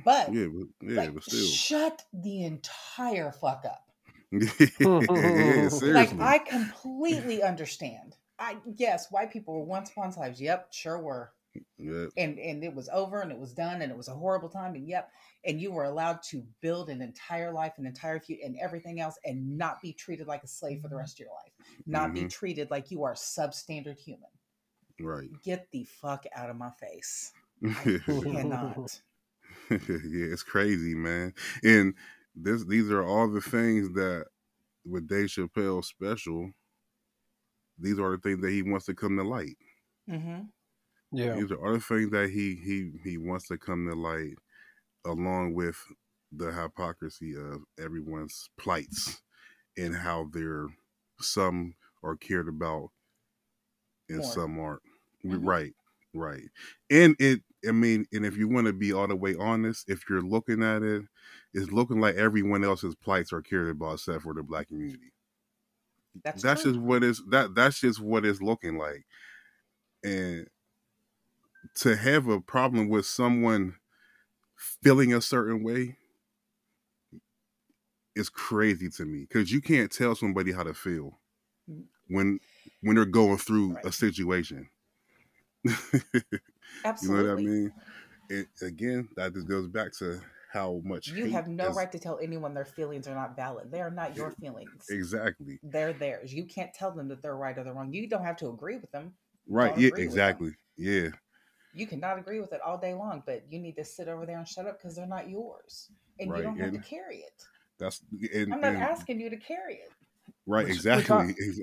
[0.05, 1.47] But yeah but, yeah like, but still.
[1.47, 3.85] shut the entire fuck up.
[4.81, 10.41] Yeah, like i completely understand I yes, white people were once upon slaves.
[10.41, 11.33] Yep, sure were.
[11.79, 12.11] Yep.
[12.17, 14.77] And and it was over and it was done and it was a horrible time
[14.77, 15.11] and yep
[15.45, 19.19] and you were allowed to build an entire life an entire future and everything else
[19.25, 21.53] and not be treated like a slave for the rest of your life
[21.87, 22.23] not mm-hmm.
[22.23, 24.31] be treated like you are substandard human
[25.01, 27.33] right get the fuck out of my face
[27.67, 29.01] I cannot
[29.71, 29.79] yeah
[30.31, 31.35] it's crazy man
[31.65, 31.95] and
[32.37, 34.27] this these are all the things that
[34.85, 36.53] with Dave Chappelle special
[37.81, 39.57] these are the things that he wants to come to light.
[40.09, 40.43] Mm-hmm.
[41.13, 44.35] Yeah, these are the things that he he he wants to come to light,
[45.05, 45.77] along with
[46.33, 49.21] the hypocrisy of everyone's plights
[49.77, 50.69] and how they're
[51.21, 52.91] some are cared about
[54.09, 54.33] and More.
[54.33, 54.83] some aren't.
[55.25, 55.47] Mm-hmm.
[55.47, 55.73] Right,
[56.15, 56.45] right.
[56.91, 60.09] And it, I mean, and if you want to be all the way honest, if
[60.09, 61.05] you're looking at it,
[61.53, 65.13] it's looking like everyone else's plights are cared about except for the black community.
[66.25, 69.05] That's, that's just what is that that's just what it's looking like.
[70.03, 70.47] And
[71.77, 73.77] to have a problem with someone
[74.83, 75.97] feeling a certain way
[78.17, 81.19] is crazy to me because you can't tell somebody how to feel
[81.71, 81.85] mm.
[82.09, 82.41] when
[82.83, 83.85] when they're going through right.
[83.85, 84.69] a situation.
[86.85, 86.95] Absolutely.
[87.03, 87.73] you know what I mean?
[88.31, 90.21] And again, that just goes back to
[90.53, 91.77] how much you have no is...
[91.77, 93.71] right to tell anyone their feelings are not valid.
[93.71, 94.87] They are not your feelings.
[94.89, 95.61] Exactly.
[95.63, 96.33] They're theirs.
[96.33, 97.93] You can't tell them that they're right or they're wrong.
[97.93, 99.13] You don't have to agree with them.
[99.49, 99.77] Right.
[99.79, 99.91] Yeah.
[99.97, 100.53] Exactly.
[100.77, 101.09] Yeah.
[101.73, 104.39] You cannot agree with it all day long, but you need to sit over there
[104.39, 105.89] and shut up because they're not yours,
[106.19, 106.39] and right.
[106.39, 107.45] you don't have and to carry it.
[107.79, 108.01] That's.
[108.35, 109.93] And, I'm not and, asking you to carry it.
[110.47, 110.67] Right.
[110.67, 111.27] Which, exactly.
[111.27, 111.61] Which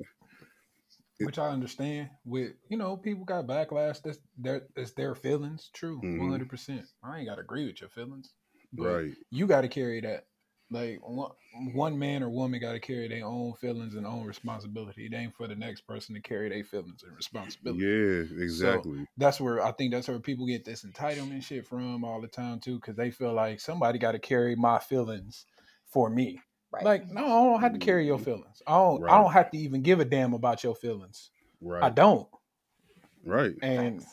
[1.19, 2.09] I, which I understand.
[2.23, 4.01] With you know, people got backlash.
[4.01, 5.71] That's their that's their feelings.
[5.73, 6.19] True, mm-hmm.
[6.19, 6.85] one hundred percent.
[7.03, 8.31] I ain't got to agree with your feelings.
[8.74, 9.11] But right.
[9.32, 10.26] You got to carry that.
[10.70, 11.32] Like one,
[11.74, 15.05] one man or woman got to carry their own feelings and own responsibility.
[15.05, 17.86] It ain't for the next person to carry their feelings and responsibility.
[17.86, 18.99] Yeah, exactly.
[18.99, 22.28] So that's where I think that's where people get this entitlement shit from all the
[22.28, 25.45] time too, because they feel like somebody got to carry my feelings
[25.86, 26.41] for me.
[26.70, 26.84] Right.
[26.84, 28.26] Like, no, I don't have to carry your mm-hmm.
[28.26, 28.61] feelings.
[28.68, 29.01] I don't.
[29.01, 29.13] Right.
[29.13, 31.32] I don't have to even give a damn about your feelings.
[31.61, 31.82] Right.
[31.82, 32.28] I don't.
[33.26, 33.53] Right.
[33.61, 34.05] And Thanks.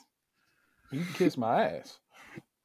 [0.92, 1.98] you can kiss my ass.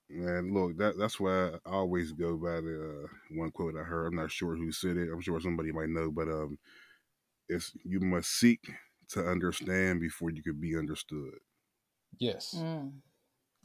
[0.10, 4.08] Man, look, that that's why I always go by the uh, one quote I heard.
[4.08, 5.10] I'm not sure who said it.
[5.12, 6.58] I'm sure somebody might know, but um,
[7.48, 8.72] it's you must seek
[9.10, 11.36] to understand before you could be understood.
[12.20, 12.92] Yes, mm,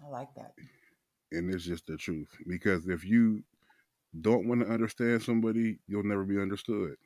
[0.04, 0.52] I like that.
[1.32, 3.42] And it's just the truth because if you
[4.20, 6.96] don't want to understand somebody, you'll never be understood,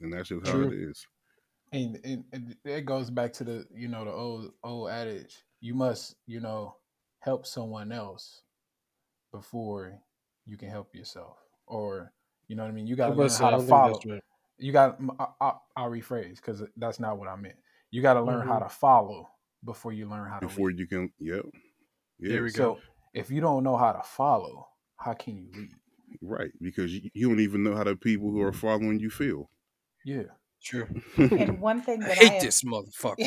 [0.00, 0.66] and that's just True.
[0.66, 1.06] how it is.
[1.72, 5.74] And, and, and it goes back to the you know the old old adage: you
[5.74, 6.76] must you know
[7.20, 8.42] help someone else
[9.32, 9.98] before
[10.46, 12.12] you can help yourself, or
[12.46, 12.86] you know what I mean.
[12.86, 14.00] You got to learn how to follow.
[14.58, 14.98] You got.
[15.40, 17.56] I, will rephrase because that's not what I meant.
[17.90, 18.50] You got to learn mm-hmm.
[18.50, 19.28] how to follow
[19.64, 20.46] before you learn how to.
[20.46, 20.78] Before lead.
[20.78, 21.44] you can, yep.
[22.18, 22.32] Yeah.
[22.32, 22.80] There we so go.
[23.14, 24.66] if you don't know how to follow,
[24.96, 25.70] how can you lead?
[26.20, 29.50] Right, because you, you don't even know how the people who are following you feel.
[30.04, 30.24] Yeah.
[30.62, 30.88] True.
[31.16, 33.22] And one thing that I, hate have, this motherfucker.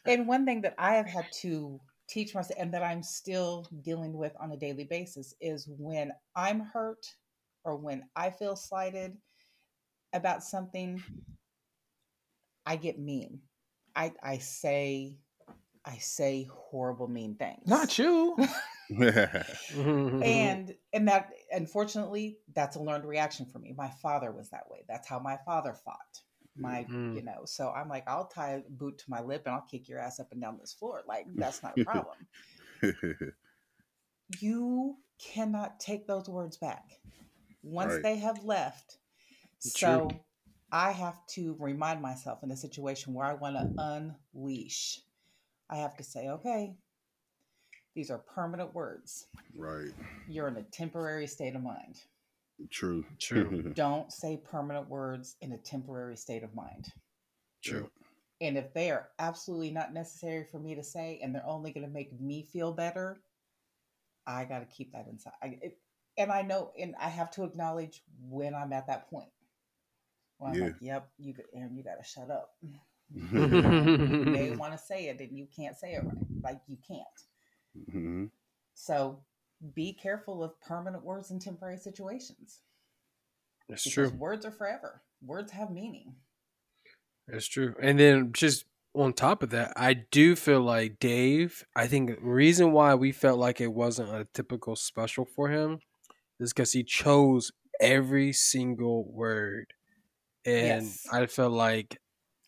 [0.06, 1.78] and one thing that I have had to
[2.08, 6.60] teach myself and that I'm still dealing with on a daily basis is when I'm
[6.60, 7.06] hurt
[7.64, 9.16] or when I feel slighted
[10.12, 11.02] about something,
[12.64, 13.40] I get mean.
[13.94, 15.16] I I say
[15.84, 17.66] I say horrible mean things.
[17.66, 18.36] Not you.
[18.90, 24.84] and and that unfortunately that's a learned reaction for me my father was that way
[24.88, 26.20] that's how my father fought
[26.58, 27.14] my Mm.
[27.16, 29.88] you know so i'm like i'll tie a boot to my lip and i'll kick
[29.88, 32.16] your ass up and down this floor like that's not a problem
[34.40, 36.84] you cannot take those words back
[37.62, 38.02] once Right.
[38.02, 38.98] they have left
[39.62, 39.70] True.
[39.70, 40.10] so
[40.72, 45.00] i have to remind myself in a situation where i want to unleash
[45.70, 46.74] i have to say okay
[47.94, 49.26] these are permanent words
[49.56, 49.92] right.
[50.28, 51.96] you're in a temporary state of mind.
[52.70, 53.04] True.
[53.18, 53.62] True.
[53.74, 56.86] Don't say permanent words in a temporary state of mind.
[57.62, 57.90] True.
[58.40, 61.86] And if they are absolutely not necessary for me to say and they're only going
[61.86, 63.20] to make me feel better,
[64.26, 65.32] I got to keep that inside.
[65.42, 65.78] I, it,
[66.18, 69.28] and I know, and I have to acknowledge when I'm at that point.
[70.38, 70.64] When I'm Yeah.
[70.66, 72.50] like, yep, you, got- Aaron, you got to shut up.
[72.62, 76.16] You may want to say it and you can't say it right.
[76.42, 77.90] Like, you can't.
[77.94, 78.30] Mhm.
[78.74, 79.20] So
[79.74, 82.60] be careful of permanent words in temporary situations.
[83.68, 84.18] It's because true.
[84.18, 85.02] words are forever.
[85.24, 86.14] Words have meaning.
[87.28, 87.74] It's true.
[87.80, 92.16] And then just on top of that, I do feel like Dave, I think the
[92.20, 95.80] reason why we felt like it wasn't a typical special for him
[96.38, 97.50] is because he chose
[97.80, 99.72] every single word.
[100.44, 101.06] And Yes.
[101.12, 101.98] I felt like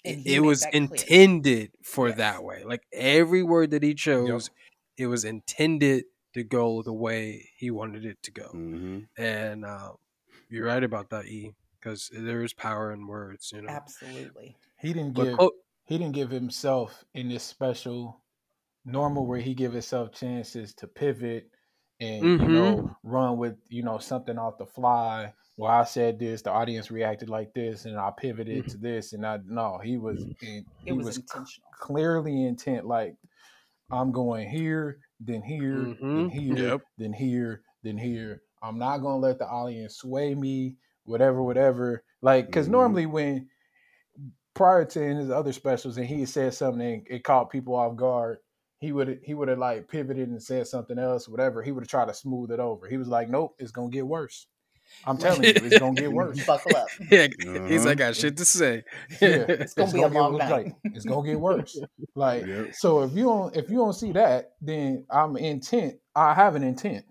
[0.05, 0.83] And it, it was that clear.
[0.85, 2.19] intended for Yes.
[2.19, 2.63] that way.
[2.65, 4.51] Like every word that he chose,
[4.97, 6.05] it was intended
[6.39, 8.51] to go the way he wanted it to go.
[8.55, 9.09] Mhm.
[9.19, 9.93] And uh,
[10.51, 13.69] you're right about that, E, because there is power in words, you know.
[13.71, 14.57] Absolutely.
[14.81, 15.53] He didn't But give Clo-
[15.85, 18.25] he didn't give himself in this special
[18.85, 21.51] normal where he give himself chances to pivot
[22.01, 22.53] and you Mhm.
[22.53, 25.35] know run with you know something off the fly.
[25.57, 29.27] Well, I said this, the audience reacted like this, and I pivoted to this, and
[29.27, 31.71] I no, he was in, he It was, was, c- intentional.
[31.81, 32.87] clearly intent.
[32.87, 33.17] Like
[33.91, 36.31] I'm going here, then here, then Mhm.
[36.31, 36.83] here, Yep.
[36.99, 38.43] then here, then here.
[38.63, 42.05] I'm not gonna let the audience sway me, whatever, whatever.
[42.23, 42.69] Like, because Mhm.
[42.69, 43.51] normally when
[44.55, 47.97] prior to in his other specials and he said something and it caught people off
[47.97, 48.39] guard,
[48.79, 51.63] he would he would have like pivoted and said something else, whatever.
[51.63, 52.87] He would have tried to smooth it over.
[52.89, 54.47] He was like, "Nope, it's gonna get worse."
[55.07, 56.45] I'm telling you, it's gonna get worse.
[56.47, 56.89] Buckle up.
[57.11, 57.89] Yeah, he's Uh-huh.
[57.89, 58.85] like, I got shit to say.
[59.21, 60.75] Yeah, It's gonna be a get- long like, night.
[60.85, 61.79] it's gonna get worse.
[62.15, 62.75] Like Yep.
[62.75, 65.95] so, if you don't if you don't see that, then I'm intent.
[66.15, 67.05] I have an intent,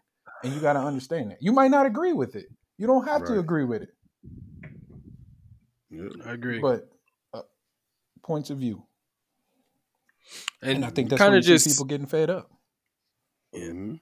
[0.44, 1.38] and you got to understand that.
[1.42, 2.46] You might not agree with it.
[2.78, 3.90] You don't have to agree with it,
[5.90, 6.12] Yep.
[6.26, 6.60] I agree.
[6.60, 6.90] but
[7.34, 7.42] uh,
[8.24, 8.84] points of view.
[10.62, 12.52] and And I think that's kind kind of just people getting fed up.
[13.56, 14.02] Mhm.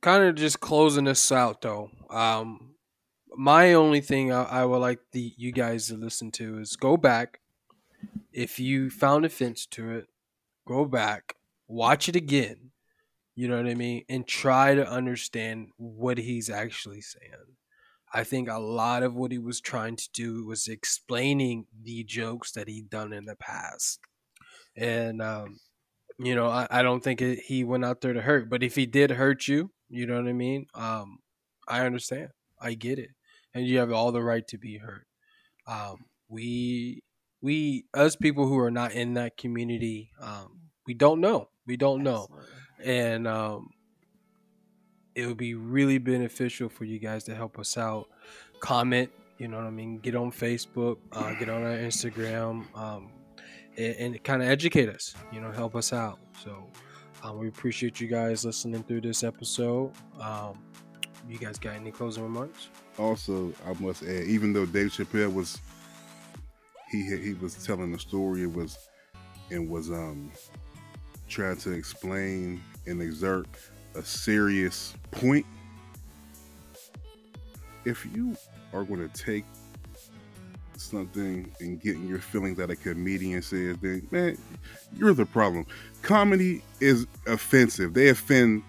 [0.00, 1.90] kind of just closing this out though.
[2.08, 2.75] Um,
[3.36, 6.96] my only thing I, I would like the you guys to listen to is go
[6.96, 7.40] back.
[8.32, 10.06] If you found offense to it,
[10.66, 11.34] go back,
[11.68, 12.72] watch it again.
[13.34, 17.32] You know what I mean, and try to understand what he's actually saying.
[18.12, 22.52] I think a lot of what he was trying to do was explaining the jokes
[22.52, 24.00] that he'd done in the past,
[24.74, 25.58] and um,
[26.18, 28.48] you know, I, I don't think it, he went out there to hurt.
[28.48, 30.66] But if he did hurt you, you know what I mean.
[30.74, 31.18] Um,
[31.68, 32.30] I understand.
[32.60, 33.10] I get it,
[33.56, 35.06] and you have all the right to be hurt.
[35.66, 37.02] Um, we
[37.40, 41.48] we us people who are not in that community, um, we don't know.
[41.66, 43.02] We don't know, Absolutely.
[43.02, 43.70] and um,
[45.14, 48.08] it would be really beneficial for you guys to help us out.
[48.60, 49.98] Comment, you know what I mean.
[49.98, 53.10] Get on Facebook, uh, get on our Instagram, um,
[53.76, 55.14] and, and kind of educate us.
[55.32, 56.18] You know, help us out.
[56.44, 56.70] So
[57.22, 59.92] um, we appreciate you guys listening through this episode.
[60.20, 60.58] Um,
[61.28, 62.68] you guys got any closing remarks?
[62.98, 65.58] Also, I must add, even though Dave Chappelle was
[66.90, 68.78] he he was telling the story, it was
[69.50, 70.30] and was um
[71.28, 73.46] trying to explain and exert
[73.94, 75.46] a serious point.
[77.84, 78.36] If you
[78.72, 79.44] are going to take
[80.76, 84.38] something and get in your feelings that a comedian says, then man,
[84.96, 85.66] you're the problem.
[86.02, 87.94] Comedy is offensive.
[87.94, 88.62] They offend.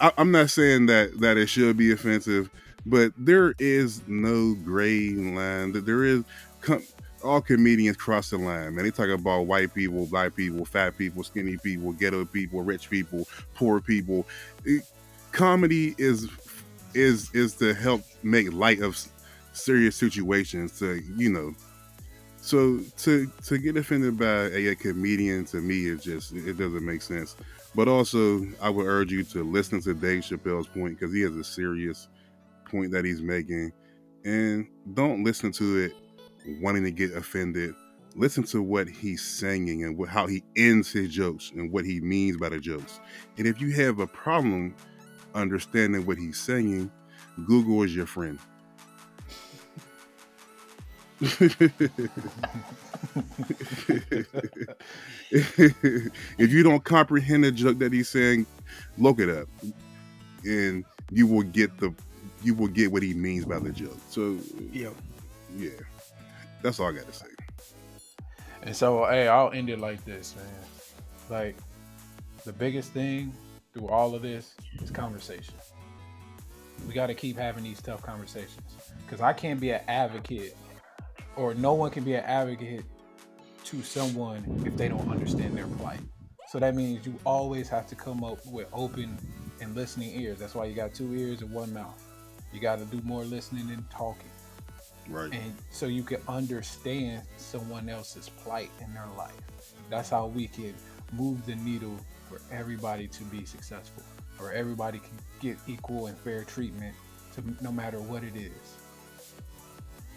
[0.00, 2.50] I, I'm not saying that that it should be offensive,
[2.86, 5.72] but there is no gray line.
[5.72, 6.24] That there is.
[6.62, 6.82] Com-
[7.24, 8.84] all comedians cross the line, man.
[8.84, 13.28] They talk about white people, black people, fat people, skinny people, ghetto people, rich people,
[13.54, 14.26] poor people.
[14.64, 14.84] It-
[15.32, 16.28] comedy is
[16.94, 18.98] is is to help make light of
[19.52, 20.78] serious situations.
[20.78, 21.54] To you know,
[22.40, 26.84] so to to get offended by a, a comedian to me it just it doesn't
[26.84, 27.36] make sense.
[27.74, 31.34] But also, I would urge you to listen to Dave Chappelle's point because he has
[31.36, 32.08] a serious
[32.64, 33.72] point that he's making,
[34.24, 35.92] and don't listen to it
[36.60, 37.74] wanting to get offended.
[38.16, 42.36] Listen to what he's saying and how he ends his jokes and what he means
[42.36, 42.98] by the jokes.
[43.38, 44.74] And if you have a problem
[45.34, 46.90] understanding what he's saying,
[47.46, 48.38] Google is your friend.
[55.30, 58.46] if you don't comprehend the joke that he's saying,
[58.96, 59.48] look it up,
[60.44, 61.92] and you will get the
[62.42, 63.98] you will get what he means by the joke.
[64.08, 64.38] So,
[64.72, 64.88] yeah,
[65.56, 65.70] yeah,
[66.62, 67.26] that's all I got to say.
[68.62, 70.46] And so, hey, I'll end it like this, man.
[71.28, 71.56] Like,
[72.44, 73.32] the biggest thing
[73.72, 75.54] through all of this is conversation.
[76.86, 78.60] We got to keep having these tough conversations
[79.04, 80.56] because I can't be an advocate,
[81.36, 82.84] or no one can be an advocate
[83.64, 86.00] to someone if they don't understand their plight.
[86.48, 89.16] So that means you always have to come up with open
[89.60, 90.38] and listening ears.
[90.38, 92.02] That's why you got two ears and one mouth.
[92.52, 94.26] You got to do more listening than talking
[95.08, 95.32] Right.
[95.32, 99.34] and so you can understand someone else's plight in their life.
[99.88, 100.74] That's how we can
[101.12, 101.96] move the needle
[102.28, 104.04] for everybody to be successful,
[104.38, 106.94] or everybody can get equal and fair treatment
[107.34, 108.76] to no matter what it is.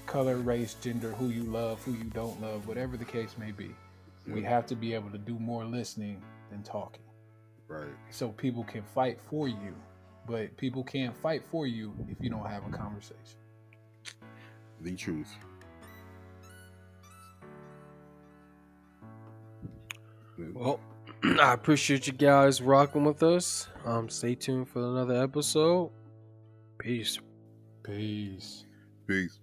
[0.06, 3.72] Color, race, gender, who you love, who you don't love, whatever the case may be.
[4.28, 7.02] We have to be able to do more listening than talking
[7.68, 7.88] Right.
[8.12, 9.74] so people can fight for you.
[10.28, 13.18] But people can't fight for you if you don't have a conversation.
[14.82, 15.34] The truth.
[20.54, 20.80] Well,
[21.24, 23.68] I appreciate you guys rocking with us.
[23.86, 25.92] Um, stay tuned for another episode.
[26.78, 27.20] Peace.
[27.84, 28.66] Peace.
[29.08, 29.40] Peace.